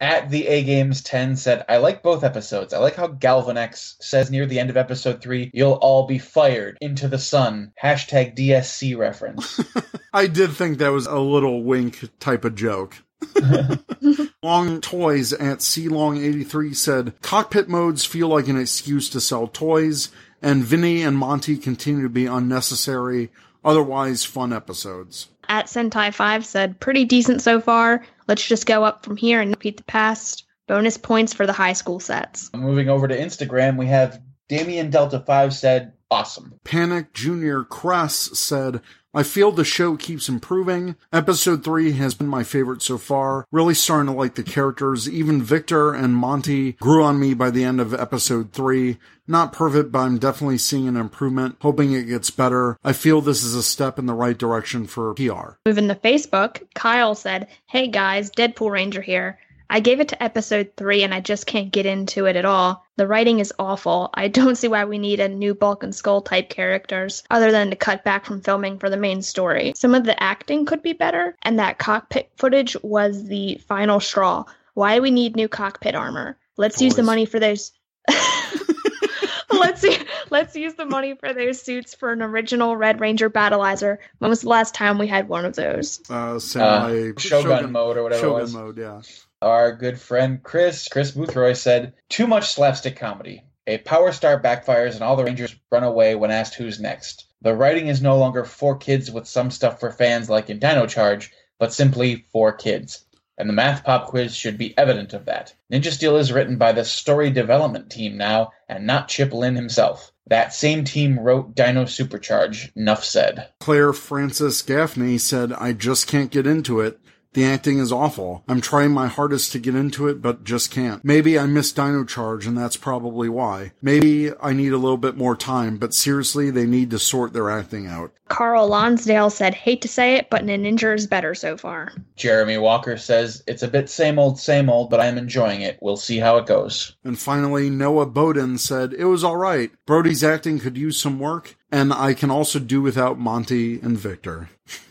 [0.00, 2.74] At the A Games 10 said, I like both episodes.
[2.74, 6.76] I like how Galvanax says near the end of episode 3, you'll all be fired
[6.82, 7.72] into the sun.
[7.82, 9.58] Hashtag DSC reference.
[10.12, 13.02] I did think that was a little wink type of joke.
[14.42, 20.10] Long Toys at C Long83 said, Cockpit modes feel like an excuse to sell toys,
[20.42, 23.30] and Vinny and Monty continue to be unnecessary,
[23.64, 25.28] otherwise fun episodes.
[25.48, 28.04] At Sentai5 said, pretty decent so far.
[28.28, 30.44] Let's just go up from here and repeat the past.
[30.66, 32.50] Bonus points for the high school sets.
[32.52, 36.58] Moving over to Instagram, we have Damien Delta 5 said, awesome.
[36.64, 38.80] Panic Junior Cress said,
[39.16, 40.94] I feel the show keeps improving.
[41.10, 43.46] Episode 3 has been my favorite so far.
[43.50, 45.08] Really starting to like the characters.
[45.08, 48.98] Even Victor and Monty grew on me by the end of episode 3.
[49.26, 51.56] Not perfect, but I'm definitely seeing an improvement.
[51.62, 52.76] Hoping it gets better.
[52.84, 55.54] I feel this is a step in the right direction for PR.
[55.64, 59.38] Moving to Facebook, Kyle said, Hey guys, Deadpool Ranger here.
[59.68, 62.86] I gave it to episode 3 and I just can't get into it at all.
[62.96, 64.10] The writing is awful.
[64.14, 67.70] I don't see why we need a new Bulk and Skull type characters, other than
[67.70, 69.72] to cut back from filming for the main story.
[69.76, 74.44] Some of the acting could be better, and that cockpit footage was the final straw.
[74.74, 76.38] Why do we need new cockpit armor?
[76.56, 77.72] Let's use the money for those.
[79.50, 79.96] let's see,
[80.30, 83.98] let's use the money for those suits for an original Red Ranger Battlizer.
[84.18, 86.00] When was the last time we had one of those?
[86.08, 88.54] Uh, Samurai Shogun mode or whatever it Shogun was.
[88.54, 89.00] mode, yeah.
[89.42, 93.44] Our good friend Chris, Chris Boothroy said, too much slapstick comedy.
[93.66, 97.26] A power star backfires and all the Rangers run away when asked who's next.
[97.42, 100.86] The writing is no longer for kids with some stuff for fans like in Dino
[100.86, 103.04] Charge, but simply for kids.
[103.36, 105.54] And the math pop quiz should be evident of that.
[105.70, 110.12] Ninja Steel is written by the story development team now, and not Chip Lynn himself.
[110.28, 113.50] That same team wrote Dino Supercharge, nuff said.
[113.60, 116.98] Claire Francis Gaffney said, I just can't get into it.
[117.36, 118.42] The acting is awful.
[118.48, 121.04] I'm trying my hardest to get into it, but just can't.
[121.04, 123.72] Maybe I missed Dino Charge and that's probably why.
[123.82, 127.50] Maybe I need a little bit more time, but seriously, they need to sort their
[127.50, 128.12] acting out.
[128.28, 131.92] Carl Lonsdale said, hate to say it, but Ninninger is better so far.
[132.16, 135.76] Jeremy Walker says, It's a bit same old, same old, but I'm enjoying it.
[135.82, 136.96] We'll see how it goes.
[137.04, 139.72] And finally, Noah Bowden said, It was alright.
[139.84, 144.48] Brody's acting could use some work, and I can also do without Monty and Victor.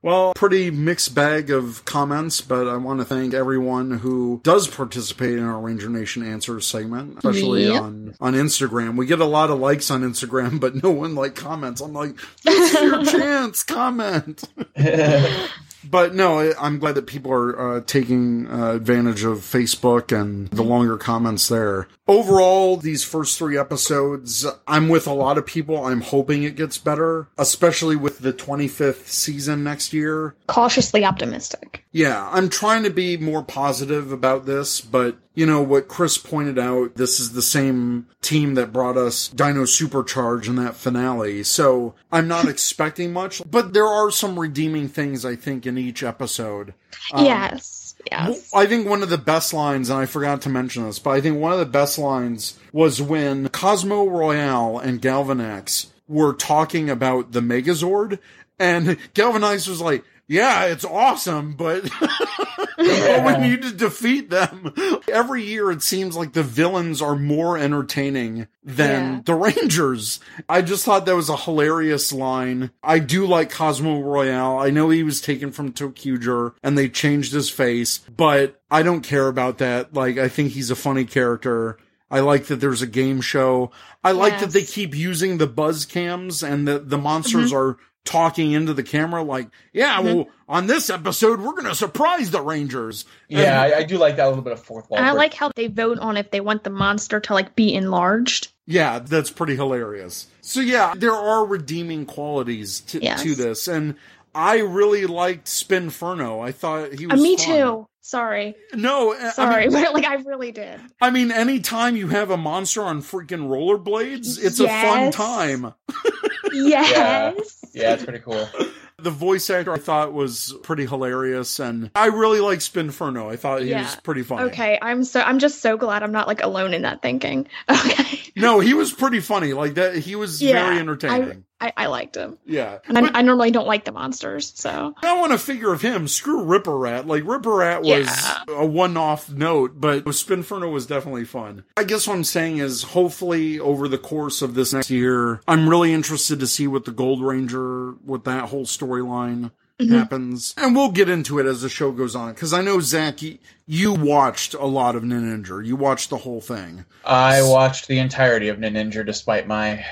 [0.00, 5.36] Well, pretty mixed bag of comments, but I want to thank everyone who does participate
[5.36, 7.82] in our Ranger Nation Answers segment, especially Yep.
[7.82, 8.96] on, on Instagram.
[8.96, 11.80] We get a lot of likes on Instagram, but no one like comments.
[11.80, 14.44] I'm like, this is your chance, comment.
[15.88, 20.62] But no, I'm glad that people are uh, taking uh, advantage of Facebook and the
[20.64, 21.86] longer comments there.
[22.08, 25.84] Overall, these first three episodes, I'm with a lot of people.
[25.84, 30.34] I'm hoping it gets better, especially with the 25th season next year.
[30.46, 31.84] Cautiously optimistic.
[31.92, 36.58] Yeah, I'm trying to be more positive about this, but you know what Chris pointed
[36.58, 41.42] out, this is the same team that brought us Dino Supercharge in that finale.
[41.44, 46.02] So I'm not expecting much, but there are some redeeming things I think in each
[46.02, 46.72] episode.
[47.12, 47.77] Um, yes.
[48.10, 48.52] Yes.
[48.54, 51.20] I think one of the best lines, and I forgot to mention this, but I
[51.20, 57.32] think one of the best lines was when Cosmo Royale and Galvanax were talking about
[57.32, 58.18] the Megazord,
[58.58, 61.88] and Galvanax was like, yeah, it's awesome, but
[62.78, 64.72] but we need to defeat them.
[65.08, 69.20] Every year it seems like the villains are more entertaining than Yeah.
[69.24, 70.20] the Rangers.
[70.48, 72.70] I just thought that was a hilarious line.
[72.82, 74.58] I do like Cosmo Royale.
[74.58, 79.02] I know he was taken from ToQger and they changed his face, but I don't
[79.02, 79.94] care about that.
[79.94, 81.78] Like, I think he's a funny character.
[82.10, 83.70] I like that there's a game show.
[84.02, 87.56] I like that they keep using the buzz cams and the, the monsters mm-hmm.
[87.56, 92.30] are talking into the camera like, yeah, well, on this episode, we're going to surprise
[92.30, 93.04] the Rangers.
[93.28, 94.98] yeah, I, I do like that little bit of fourth wall.
[95.00, 95.16] I break.
[95.18, 98.52] like how they vote on if they want the monster to like be enlarged.
[98.66, 100.26] Yeah, that's pretty hilarious.
[100.40, 103.22] So yeah, there are redeeming qualities to, Yes.
[103.22, 103.94] to this, and
[104.34, 106.42] I really liked Spinferno.
[106.42, 107.22] I thought he Uh, was.
[107.22, 107.46] me fun.
[107.46, 107.86] too.
[108.00, 108.54] Sorry.
[108.72, 110.80] No, Sorry, I mean, but like I really did.
[110.98, 115.74] I mean, anytime you have a monster on freaking rollerblades, it's a fun time.
[116.50, 116.90] Yes.
[116.92, 117.32] yeah,
[117.74, 118.48] it's pretty cool.
[119.00, 123.30] The voice actor I thought was pretty hilarious, and I really like Spinferno.
[123.30, 123.82] I thought he Yeah.
[123.82, 124.50] was pretty funny.
[124.50, 127.46] Okay, I'm so I'm just so glad I'm not like alone in that thinking.
[127.70, 128.18] Okay.
[128.34, 129.52] No, he was pretty funny.
[129.52, 131.44] Like that, he was Yeah, very entertaining.
[131.60, 132.38] I, I liked him.
[132.46, 135.72] yeah, And I, But- I normally don't like the monsters, so I want a figure
[135.72, 136.06] of him.
[136.06, 137.06] Screw Ripper Rat.
[137.06, 138.44] Like Ripper Rat was Yeah.
[138.48, 141.64] a one-off note, but Spinferno was definitely fun.
[141.76, 145.68] I guess what I'm saying is, hopefully, over the course of this next year, I'm
[145.68, 149.50] really interested to see what the Gold Ranger, what that whole storyline
[149.80, 149.92] mm-hmm.
[149.92, 152.34] happens, and we'll get into it as the show goes on.
[152.34, 155.64] Because I know Zach, y- you watched a lot of Ninninger.
[155.64, 156.84] You watched the whole thing.
[157.04, 159.84] I watched the entirety of Ninninger despite my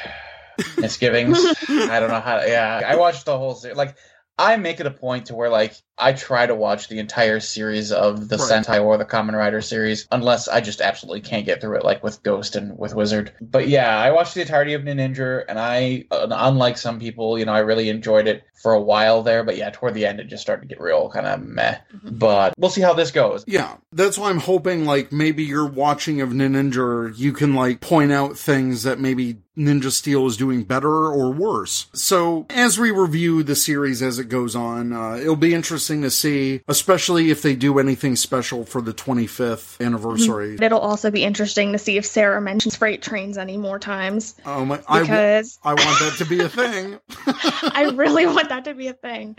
[0.78, 1.38] misgivings.
[1.68, 2.40] I don't know how.
[2.44, 3.76] Yeah, I watched the whole series.
[3.76, 3.96] Like,
[4.38, 7.92] I make it a point to where like I try to watch the entire series
[7.92, 8.64] of the Right.
[8.64, 12.02] Sentai or the Kamen Rider series, unless I just absolutely can't get through it, like
[12.02, 13.32] with Ghost and with Wizard.
[13.40, 17.44] But yeah, I watched the entirety of Ninninger, and I, uh, unlike some people, you
[17.44, 19.42] know, I really enjoyed it for a while there.
[19.42, 21.78] But yeah, toward the end, it just started to get real kind of meh.
[22.02, 23.44] But we'll see how this goes.
[23.46, 28.12] Yeah, that's why I'm hoping like maybe you're watching of Ninninger, you can like point
[28.12, 31.86] out things that maybe Ninja Steel is doing better or worse.
[31.94, 36.10] So as we review the series as it goes on, uh, it'll be interesting to
[36.10, 40.54] see, especially if they do anything special for the 25th anniversary.
[40.54, 40.62] Mm-hmm.
[40.62, 44.64] it'll also be interesting to see if Sarah mentions freight trains any more times Oh
[44.64, 46.98] my, because I want that to be a thing.
[47.74, 49.36] I really want that to be a thing.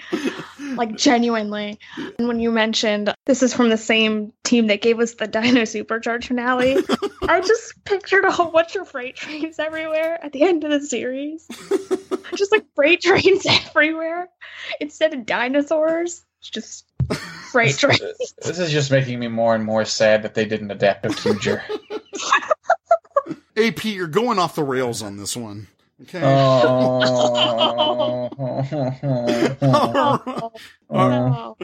[0.75, 1.79] Like genuinely.
[2.17, 5.61] And when you mentioned this is from the same team that gave us the Dino
[5.61, 6.77] Supercharge finale,
[7.27, 10.81] I just pictured a whole bunch of freight trains everywhere at the end of the
[10.81, 11.47] series.
[12.35, 14.29] just like freight trains everywhere.
[14.79, 16.85] Instead of dinosaurs, it's just
[17.51, 18.01] freight trains.
[18.41, 21.63] This is just making me more and more sad that they didn't adapt a Future.
[23.57, 25.67] AP, you're going off the rails on this one.
[26.03, 26.21] Okay.
[26.23, 26.69] Oh.
[30.89, 31.57] All-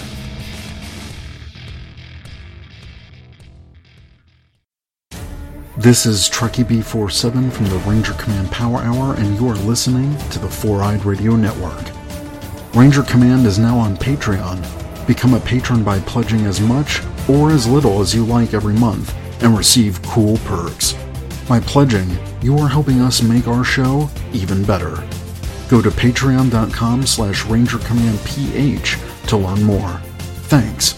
[5.76, 10.38] This is Truckee B47 from the Ranger Command Power Hour, and you are listening to
[10.38, 11.84] the Four Eyed Radio Network.
[12.74, 14.81] Ranger Command is now on Patreon.
[15.06, 19.14] Become a patron by pledging as much or as little as you like every month
[19.42, 20.94] and receive cool perks.
[21.48, 22.08] By pledging,
[22.40, 24.96] you are helping us make our show even better.
[25.68, 30.00] Go to patreon.com slash rangercommandph to learn more.
[30.44, 30.94] Thanks